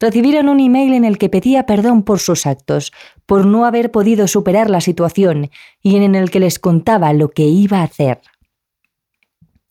recibieron 0.00 0.48
un 0.48 0.60
email 0.60 0.94
en 0.94 1.04
el 1.04 1.18
que 1.18 1.28
pedía 1.28 1.66
perdón 1.66 2.04
por 2.04 2.20
sus 2.20 2.46
actos, 2.46 2.90
por 3.26 3.44
no 3.44 3.66
haber 3.66 3.90
podido 3.90 4.26
superar 4.26 4.70
la 4.70 4.80
situación 4.80 5.50
y 5.82 5.96
en 5.96 6.14
el 6.14 6.30
que 6.30 6.40
les 6.40 6.58
contaba 6.58 7.12
lo 7.12 7.28
que 7.28 7.42
iba 7.42 7.80
a 7.80 7.84
hacer. 7.84 8.22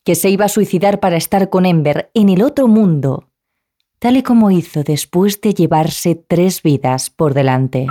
Que 0.04 0.14
se 0.14 0.30
iba 0.30 0.44
a 0.44 0.48
suicidar 0.48 1.00
para 1.00 1.16
estar 1.16 1.50
con 1.50 1.66
Ember 1.66 2.12
en 2.14 2.28
el 2.28 2.42
otro 2.42 2.68
mundo, 2.68 3.28
tal 3.98 4.16
y 4.16 4.22
como 4.22 4.50
hizo 4.50 4.82
después 4.82 5.40
de 5.40 5.54
llevarse 5.54 6.14
tres 6.14 6.62
vidas 6.62 7.10
por 7.10 7.34
delante. 7.34 7.86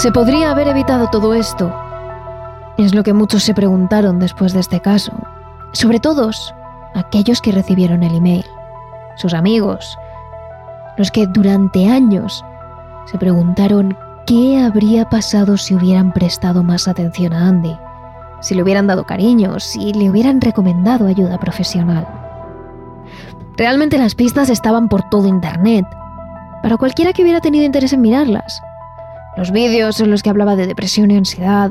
¿Se 0.00 0.10
podría 0.12 0.50
haber 0.50 0.66
evitado 0.66 1.08
todo 1.08 1.34
esto? 1.34 1.70
Es 2.78 2.94
lo 2.94 3.02
que 3.02 3.12
muchos 3.12 3.42
se 3.42 3.52
preguntaron 3.52 4.18
después 4.18 4.54
de 4.54 4.60
este 4.60 4.80
caso. 4.80 5.12
Sobre 5.72 6.00
todos 6.00 6.54
aquellos 6.94 7.42
que 7.42 7.52
recibieron 7.52 8.02
el 8.02 8.14
email, 8.14 8.46
sus 9.16 9.34
amigos, 9.34 9.98
los 10.96 11.10
que 11.10 11.26
durante 11.26 11.86
años 11.86 12.42
se 13.04 13.18
preguntaron 13.18 13.94
qué 14.26 14.58
habría 14.58 15.06
pasado 15.10 15.58
si 15.58 15.74
hubieran 15.74 16.12
prestado 16.12 16.62
más 16.62 16.88
atención 16.88 17.34
a 17.34 17.48
Andy, 17.48 17.76
si 18.40 18.54
le 18.54 18.62
hubieran 18.62 18.86
dado 18.86 19.04
cariño, 19.04 19.60
si 19.60 19.92
le 19.92 20.08
hubieran 20.08 20.40
recomendado 20.40 21.08
ayuda 21.08 21.38
profesional. 21.38 22.08
Realmente 23.58 23.98
las 23.98 24.14
pistas 24.14 24.48
estaban 24.48 24.88
por 24.88 25.02
todo 25.10 25.28
Internet, 25.28 25.84
para 26.62 26.78
cualquiera 26.78 27.12
que 27.12 27.20
hubiera 27.20 27.42
tenido 27.42 27.66
interés 27.66 27.92
en 27.92 28.00
mirarlas. 28.00 28.62
Los 29.36 29.52
vídeos 29.52 30.00
en 30.00 30.10
los 30.10 30.22
que 30.22 30.30
hablaba 30.30 30.56
de 30.56 30.66
depresión 30.66 31.10
y 31.10 31.16
ansiedad, 31.16 31.70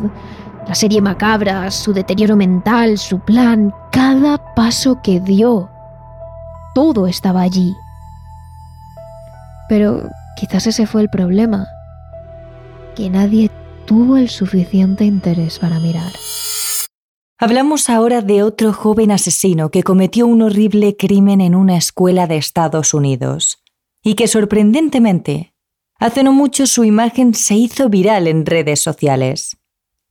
la 0.68 0.76
serie 0.76 1.02
macabra, 1.02 1.70
su 1.72 1.94
deterioro 1.94 2.36
mental, 2.36 2.98
su 2.98 3.20
plan, 3.20 3.74
cada 3.92 4.54
paso 4.54 5.02
que 5.02 5.20
dio. 5.20 5.70
Todo 6.76 7.08
estaba 7.08 7.42
allí. 7.42 7.76
Pero 9.68 10.10
quizás 10.38 10.68
ese 10.68 10.88
fue 10.88 11.02
el 11.02 11.10
problema, 11.10 11.68
que 12.96 13.10
nadie 13.10 13.50
tuvo 13.86 14.18
el 14.18 14.30
suficiente 14.30 15.06
interés 15.06 15.60
para 15.60 15.80
mirar. 15.80 16.12
Hablamos 17.42 17.90
ahora 17.90 18.22
de 18.22 18.44
otro 18.44 18.74
joven 18.74 19.12
asesino 19.12 19.70
que 19.70 19.82
cometió 19.82 20.28
un 20.28 20.42
horrible 20.42 20.98
crimen 20.98 21.40
en 21.40 21.56
una 21.56 21.78
escuela 21.78 22.28
de 22.28 22.38
Estados 22.38 22.94
Unidos 22.94 23.64
y 24.04 24.16
que 24.16 24.28
sorprendentemente, 24.28 25.54
hace 26.00 26.24
no 26.24 26.34
mucho 26.34 26.66
su 26.66 26.84
imagen 26.84 27.34
se 27.34 27.56
hizo 27.56 27.90
viral 27.90 28.28
en 28.28 28.46
redes 28.46 28.80
sociales, 28.80 29.58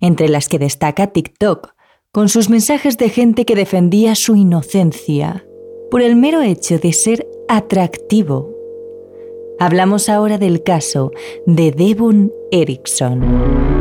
entre 0.00 0.28
las 0.28 0.48
que 0.48 0.58
destaca 0.58 1.08
TikTok, 1.08 1.74
con 2.12 2.28
sus 2.28 2.48
mensajes 2.48 2.98
de 2.98 3.08
gente 3.08 3.44
que 3.44 3.54
defendía 3.54 4.14
su 4.14 4.36
inocencia 4.36 5.44
por 5.90 6.02
el 6.02 6.16
mero 6.16 6.42
hecho 6.42 6.78
de 6.78 6.92
ser 6.92 7.26
atractivo. 7.48 8.54
Hablamos 9.58 10.08
ahora 10.08 10.38
del 10.38 10.62
caso 10.62 11.10
de 11.46 11.72
Devon 11.72 12.32
Erickson. 12.52 13.77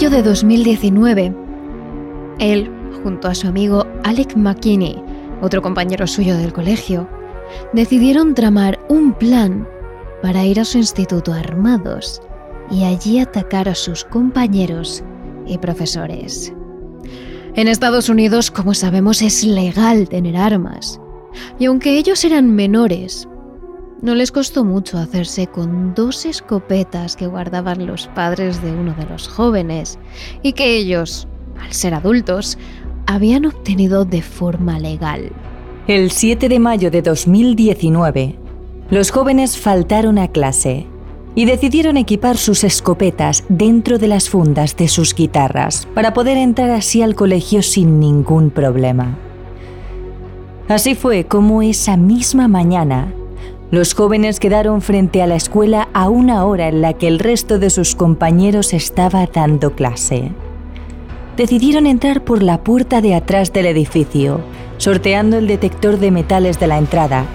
Mayo 0.00 0.16
de 0.16 0.22
2019, 0.22 1.34
él, 2.38 2.70
junto 3.02 3.28
a 3.28 3.34
su 3.34 3.46
amigo 3.48 3.86
Alec 4.02 4.34
McKinney, 4.34 4.96
otro 5.42 5.60
compañero 5.60 6.06
suyo 6.06 6.38
del 6.38 6.54
colegio, 6.54 7.06
decidieron 7.74 8.34
tramar 8.34 8.78
un 8.88 9.12
plan 9.12 9.68
para 10.22 10.46
ir 10.46 10.58
a 10.58 10.64
su 10.64 10.78
instituto 10.78 11.34
armados 11.34 12.22
y 12.70 12.84
allí 12.84 13.18
atacar 13.18 13.68
a 13.68 13.74
sus 13.74 14.06
compañeros 14.06 15.04
y 15.46 15.58
profesores. 15.58 16.50
En 17.54 17.68
Estados 17.68 18.08
Unidos, 18.08 18.50
como 18.50 18.72
sabemos, 18.72 19.20
es 19.20 19.44
legal 19.44 20.08
tener 20.08 20.34
armas. 20.34 20.98
Y 21.58 21.66
aunque 21.66 21.98
ellos 21.98 22.24
eran 22.24 22.54
menores, 22.54 23.28
no 24.02 24.14
les 24.14 24.32
costó 24.32 24.64
mucho 24.64 24.98
hacerse 24.98 25.46
con 25.46 25.94
dos 25.94 26.24
escopetas 26.24 27.16
que 27.16 27.26
guardaban 27.26 27.86
los 27.86 28.08
padres 28.08 28.62
de 28.62 28.72
uno 28.72 28.94
de 28.94 29.04
los 29.06 29.28
jóvenes 29.28 29.98
y 30.42 30.52
que 30.52 30.76
ellos, 30.76 31.28
al 31.60 31.72
ser 31.72 31.94
adultos, 31.94 32.56
habían 33.06 33.46
obtenido 33.46 34.04
de 34.04 34.22
forma 34.22 34.78
legal. 34.78 35.30
El 35.86 36.10
7 36.10 36.48
de 36.48 36.58
mayo 36.58 36.90
de 36.90 37.02
2019, 37.02 38.38
los 38.90 39.10
jóvenes 39.10 39.58
faltaron 39.58 40.18
a 40.18 40.28
clase 40.28 40.86
y 41.34 41.44
decidieron 41.44 41.96
equipar 41.96 42.36
sus 42.36 42.64
escopetas 42.64 43.44
dentro 43.48 43.98
de 43.98 44.08
las 44.08 44.28
fundas 44.28 44.76
de 44.76 44.88
sus 44.88 45.14
guitarras 45.14 45.86
para 45.94 46.12
poder 46.12 46.36
entrar 46.36 46.70
así 46.70 47.02
al 47.02 47.14
colegio 47.14 47.62
sin 47.62 48.00
ningún 48.00 48.50
problema. 48.50 49.16
Así 50.68 50.94
fue 50.94 51.24
como 51.24 51.62
esa 51.62 51.96
misma 51.96 52.46
mañana 52.46 53.12
los 53.70 53.94
jóvenes 53.94 54.40
quedaron 54.40 54.82
frente 54.82 55.22
a 55.22 55.26
la 55.26 55.36
escuela 55.36 55.88
a 55.92 56.08
una 56.08 56.44
hora 56.44 56.68
en 56.68 56.80
la 56.80 56.94
que 56.94 57.06
el 57.06 57.20
resto 57.20 57.58
de 57.58 57.70
sus 57.70 57.94
compañeros 57.94 58.72
estaba 58.72 59.26
dando 59.26 59.72
clase. 59.76 60.32
Decidieron 61.36 61.86
entrar 61.86 62.24
por 62.24 62.42
la 62.42 62.64
puerta 62.64 63.00
de 63.00 63.14
atrás 63.14 63.52
del 63.52 63.66
edificio, 63.66 64.40
sorteando 64.78 65.38
el 65.38 65.46
detector 65.46 65.98
de 65.98 66.10
metales 66.10 66.58
de 66.58 66.66
la 66.66 66.78
entrada, 66.78 67.26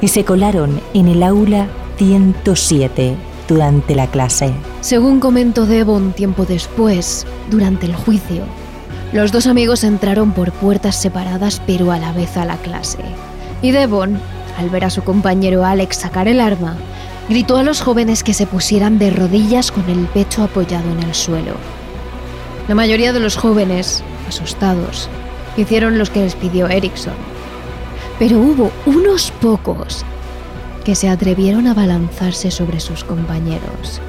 y 0.00 0.08
se 0.08 0.24
colaron 0.24 0.80
en 0.94 1.08
el 1.08 1.24
aula 1.24 1.66
107 1.96 3.16
durante 3.48 3.96
la 3.96 4.06
clase. 4.06 4.52
Según 4.80 5.18
comentó 5.18 5.66
Devon 5.66 6.12
tiempo 6.12 6.44
después, 6.44 7.26
durante 7.50 7.86
el 7.86 7.96
juicio, 7.96 8.44
los 9.12 9.32
dos 9.32 9.48
amigos 9.48 9.82
entraron 9.82 10.32
por 10.32 10.52
puertas 10.52 11.00
separadas 11.00 11.60
pero 11.66 11.90
a 11.90 11.98
la 11.98 12.12
vez 12.12 12.36
a 12.36 12.44
la 12.44 12.58
clase. 12.58 12.98
Y 13.60 13.72
Devon 13.72 14.20
al 14.58 14.68
ver 14.70 14.84
a 14.84 14.90
su 14.90 15.02
compañero 15.04 15.64
Alex 15.64 15.98
sacar 15.98 16.28
el 16.28 16.40
arma, 16.40 16.76
gritó 17.28 17.56
a 17.56 17.62
los 17.62 17.80
jóvenes 17.80 18.24
que 18.24 18.34
se 18.34 18.46
pusieran 18.46 18.98
de 18.98 19.10
rodillas 19.10 19.70
con 19.70 19.88
el 19.88 20.06
pecho 20.06 20.42
apoyado 20.42 20.90
en 20.90 21.02
el 21.04 21.14
suelo. 21.14 21.54
La 22.66 22.74
mayoría 22.74 23.12
de 23.12 23.20
los 23.20 23.36
jóvenes, 23.36 24.02
asustados, 24.28 25.08
hicieron 25.56 25.96
los 25.96 26.10
que 26.10 26.20
les 26.20 26.34
pidió 26.34 26.68
Erickson. 26.68 27.14
Pero 28.18 28.38
hubo 28.38 28.72
unos 28.84 29.30
pocos 29.40 30.04
que 30.84 30.94
se 30.94 31.08
atrevieron 31.08 31.66
a 31.66 31.74
balanzarse 31.74 32.50
sobre 32.50 32.80
sus 32.80 33.04
compañeros. 33.04 34.00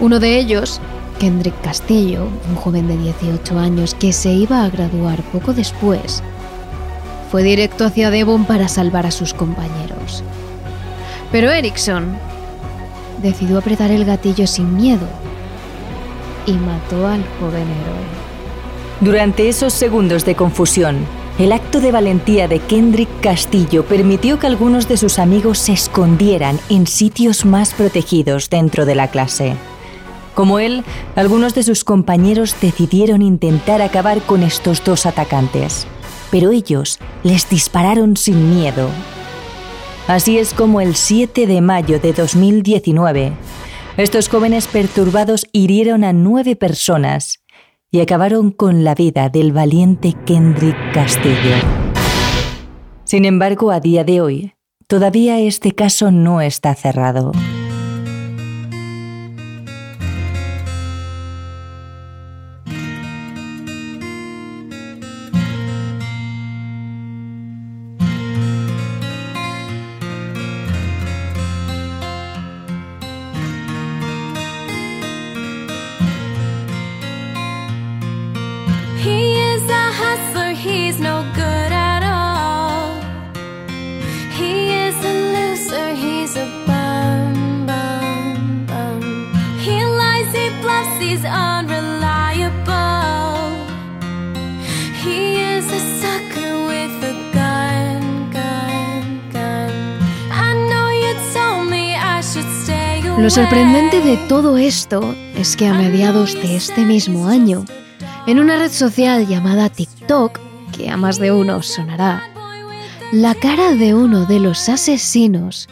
Uno 0.00 0.18
de 0.18 0.38
ellos, 0.38 0.80
Kendrick 1.18 1.60
Castillo, 1.60 2.28
un 2.48 2.56
joven 2.56 2.88
de 2.88 2.96
18 2.96 3.58
años 3.58 3.94
que 3.94 4.12
se 4.14 4.32
iba 4.32 4.64
a 4.64 4.70
graduar 4.70 5.20
poco 5.24 5.52
después, 5.52 6.22
fue 7.30 7.42
directo 7.44 7.84
hacia 7.84 8.10
Devon 8.10 8.44
para 8.44 8.66
salvar 8.68 9.06
a 9.06 9.10
sus 9.12 9.34
compañeros. 9.34 10.24
Pero 11.30 11.50
Erickson 11.50 12.16
decidió 13.22 13.58
apretar 13.58 13.92
el 13.92 14.04
gatillo 14.04 14.46
sin 14.46 14.76
miedo 14.76 15.06
y 16.46 16.52
mató 16.52 17.06
al 17.06 17.24
joven 17.38 17.62
héroe. 17.62 18.20
Durante 19.00 19.48
esos 19.48 19.72
segundos 19.72 20.24
de 20.24 20.34
confusión, 20.34 20.98
el 21.38 21.52
acto 21.52 21.80
de 21.80 21.92
valentía 21.92 22.48
de 22.48 22.58
Kendrick 22.58 23.08
Castillo 23.20 23.84
permitió 23.84 24.38
que 24.38 24.48
algunos 24.48 24.88
de 24.88 24.96
sus 24.96 25.18
amigos 25.18 25.58
se 25.58 25.72
escondieran 25.72 26.58
en 26.68 26.86
sitios 26.86 27.44
más 27.44 27.72
protegidos 27.72 28.50
dentro 28.50 28.84
de 28.84 28.96
la 28.96 29.08
clase. 29.08 29.54
Como 30.34 30.58
él, 30.58 30.84
algunos 31.14 31.54
de 31.54 31.62
sus 31.62 31.84
compañeros 31.84 32.56
decidieron 32.60 33.22
intentar 33.22 33.82
acabar 33.82 34.20
con 34.22 34.42
estos 34.42 34.82
dos 34.82 35.06
atacantes 35.06 35.86
pero 36.30 36.52
ellos 36.52 36.98
les 37.22 37.48
dispararon 37.48 38.16
sin 38.16 38.54
miedo. 38.54 38.88
Así 40.06 40.38
es 40.38 40.54
como 40.54 40.80
el 40.80 40.96
7 40.96 41.46
de 41.46 41.60
mayo 41.60 42.00
de 42.00 42.12
2019, 42.12 43.32
estos 43.96 44.28
jóvenes 44.28 44.66
perturbados 44.66 45.46
hirieron 45.52 46.04
a 46.04 46.12
nueve 46.12 46.56
personas 46.56 47.40
y 47.90 48.00
acabaron 48.00 48.50
con 48.50 48.84
la 48.84 48.94
vida 48.94 49.28
del 49.28 49.52
valiente 49.52 50.14
Kendrick 50.24 50.94
Castillo. 50.94 51.56
Sin 53.04 53.24
embargo, 53.24 53.70
a 53.72 53.80
día 53.80 54.04
de 54.04 54.20
hoy, 54.20 54.54
todavía 54.86 55.38
este 55.40 55.72
caso 55.72 56.12
no 56.12 56.40
está 56.40 56.74
cerrado. 56.74 57.32
Lo 103.20 103.28
sorprendente 103.28 104.00
de 104.00 104.16
todo 104.28 104.56
esto 104.56 105.14
es 105.36 105.54
que 105.54 105.66
a 105.66 105.74
mediados 105.74 106.32
de 106.34 106.56
este 106.56 106.86
mismo 106.86 107.28
año, 107.28 107.66
en 108.26 108.38
una 108.38 108.56
red 108.56 108.72
social 108.72 109.26
llamada 109.26 109.68
TikTok, 109.68 110.40
que 110.74 110.88
a 110.88 110.96
más 110.96 111.18
de 111.18 111.30
uno 111.30 111.62
sonará, 111.62 112.24
la 113.12 113.34
cara 113.34 113.72
de 113.72 113.94
uno 113.94 114.24
de 114.24 114.40
los 114.40 114.70
asesinos 114.70 115.68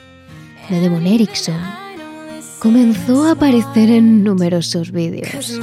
de 0.68 0.78
Demon 0.78 1.06
Erickson 1.06 1.58
comenzó 2.58 3.24
a 3.24 3.32
aparecer 3.32 3.90
en 3.90 4.24
numerosos 4.24 4.92
vídeos. 4.92 5.58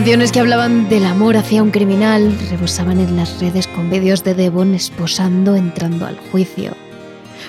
Canciones 0.00 0.32
que 0.32 0.40
hablaban 0.40 0.88
del 0.88 1.04
amor 1.04 1.36
hacia 1.36 1.62
un 1.62 1.70
criminal 1.70 2.34
rebosaban 2.48 3.00
en 3.00 3.18
las 3.18 3.38
redes 3.38 3.66
con 3.66 3.90
vídeos 3.90 4.24
de 4.24 4.34
Devon 4.34 4.74
esposando 4.74 5.56
entrando 5.56 6.06
al 6.06 6.16
juicio. 6.32 6.74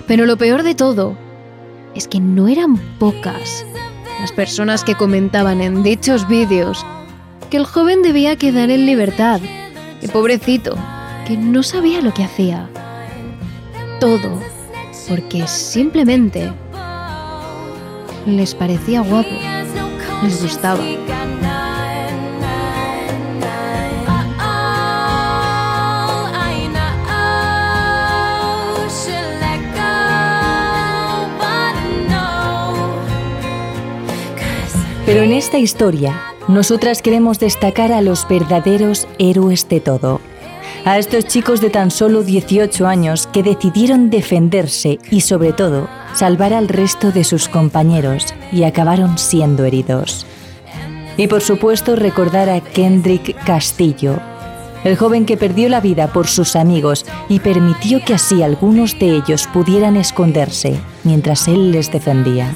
Pero 0.05 0.25
lo 0.25 0.35
peor 0.35 0.63
de 0.63 0.75
todo 0.75 1.15
es 1.95 2.09
que 2.09 2.19
no 2.19 2.49
eran 2.49 2.75
pocas 2.99 3.65
las 4.19 4.33
personas 4.33 4.83
que 4.83 4.95
comentaban 4.95 5.61
en 5.61 5.81
dichos 5.81 6.27
vídeos 6.27 6.85
que 7.49 7.55
el 7.55 7.63
joven 7.63 8.01
debía 8.01 8.35
quedar 8.35 8.69
en 8.69 8.85
libertad. 8.85 9.39
Y 10.01 10.09
pobrecito, 10.09 10.75
que 11.25 11.37
no 11.37 11.63
sabía 11.63 12.01
lo 12.01 12.13
que 12.13 12.25
hacía. 12.25 12.67
Todo 14.01 14.37
porque 15.07 15.47
simplemente 15.47 16.51
les 18.25 18.53
parecía 18.53 18.99
guapo, 18.99 19.29
les 20.21 20.41
gustaba. 20.43 20.83
Pero 35.11 35.23
en 35.23 35.33
esta 35.33 35.59
historia, 35.59 36.21
nosotras 36.47 37.01
queremos 37.01 37.37
destacar 37.37 37.91
a 37.91 37.99
los 37.99 38.25
verdaderos 38.29 39.09
héroes 39.19 39.67
de 39.67 39.81
todo. 39.81 40.21
A 40.85 40.97
estos 40.99 41.25
chicos 41.25 41.59
de 41.59 41.69
tan 41.69 41.91
solo 41.91 42.23
18 42.23 42.87
años 42.87 43.27
que 43.27 43.43
decidieron 43.43 44.09
defenderse 44.09 44.99
y 45.11 45.19
sobre 45.19 45.51
todo 45.51 45.89
salvar 46.13 46.53
al 46.53 46.69
resto 46.69 47.11
de 47.11 47.25
sus 47.25 47.49
compañeros 47.49 48.33
y 48.53 48.63
acabaron 48.63 49.17
siendo 49.17 49.65
heridos. 49.65 50.25
Y 51.17 51.27
por 51.27 51.41
supuesto 51.41 51.97
recordar 51.97 52.47
a 52.47 52.61
Kendrick 52.61 53.35
Castillo, 53.43 54.17
el 54.85 54.95
joven 54.95 55.25
que 55.25 55.35
perdió 55.35 55.67
la 55.67 55.81
vida 55.81 56.07
por 56.13 56.27
sus 56.27 56.55
amigos 56.55 57.05
y 57.27 57.41
permitió 57.41 57.99
que 58.05 58.13
así 58.13 58.43
algunos 58.43 58.97
de 58.97 59.17
ellos 59.17 59.49
pudieran 59.51 59.97
esconderse 59.97 60.79
mientras 61.03 61.49
él 61.49 61.73
les 61.73 61.91
defendía. 61.91 62.55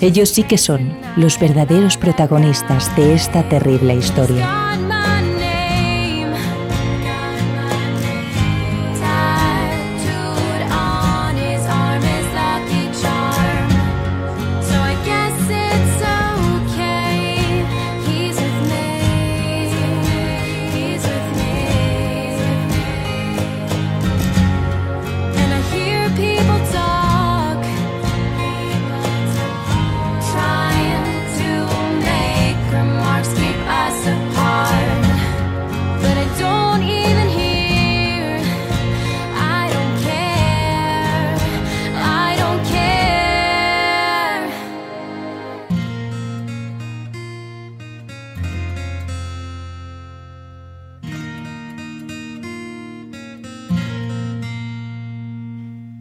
Ellos 0.00 0.30
sí 0.30 0.44
que 0.44 0.56
son 0.56 0.96
los 1.16 1.38
verdaderos 1.38 1.98
protagonistas 1.98 2.94
de 2.96 3.12
esta 3.12 3.46
terrible 3.48 3.94
historia. 3.94 4.89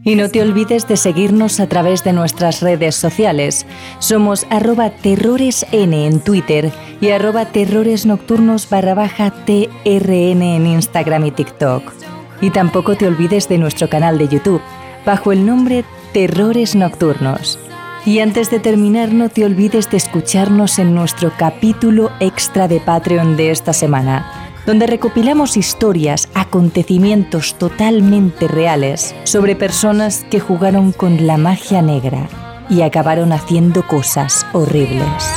Y 0.09 0.15
no 0.15 0.27
te 0.27 0.41
olvides 0.41 0.87
de 0.87 0.97
seguirnos 0.97 1.59
a 1.59 1.67
través 1.67 2.03
de 2.03 2.13
nuestras 2.13 2.63
redes 2.63 2.95
sociales. 2.95 3.67
Somos 3.99 4.47
arroba 4.49 4.89
terroresn 4.89 5.93
en 5.93 6.19
Twitter 6.19 6.71
y 6.99 7.11
arroba 7.11 7.45
terroresnocturnos 7.45 8.67
barra 8.71 8.95
baja 8.95 9.29
TRN 9.29 10.41
en 10.41 10.65
Instagram 10.65 11.27
y 11.27 11.31
TikTok. 11.31 11.93
Y 12.41 12.49
tampoco 12.49 12.95
te 12.95 13.05
olvides 13.05 13.47
de 13.49 13.59
nuestro 13.59 13.87
canal 13.87 14.17
de 14.17 14.29
YouTube, 14.29 14.63
bajo 15.05 15.31
el 15.31 15.45
nombre 15.45 15.85
Terrores 16.11 16.73
Nocturnos. 16.73 17.59
Y 18.03 18.17
antes 18.17 18.49
de 18.49 18.59
terminar, 18.59 19.13
no 19.13 19.29
te 19.29 19.45
olvides 19.45 19.91
de 19.91 19.97
escucharnos 19.97 20.79
en 20.79 20.95
nuestro 20.95 21.31
capítulo 21.37 22.09
extra 22.19 22.67
de 22.67 22.79
Patreon 22.79 23.37
de 23.37 23.51
esta 23.51 23.73
semana 23.73 24.48
donde 24.69 24.85
recopilamos 24.85 25.57
historias, 25.57 26.29
acontecimientos 26.35 27.55
totalmente 27.55 28.47
reales 28.47 29.15
sobre 29.23 29.55
personas 29.55 30.27
que 30.29 30.39
jugaron 30.39 30.91
con 30.91 31.25
la 31.25 31.37
magia 31.37 31.81
negra 31.81 32.29
y 32.69 32.83
acabaron 32.83 33.31
haciendo 33.31 33.81
cosas 33.87 34.45
horribles. 34.53 35.33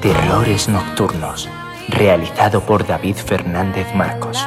Terrores 0.00 0.68
Nocturnos, 0.68 1.48
realizado 1.88 2.60
por 2.60 2.86
David 2.86 3.16
Fernández 3.16 3.92
Marcos. 3.92 4.46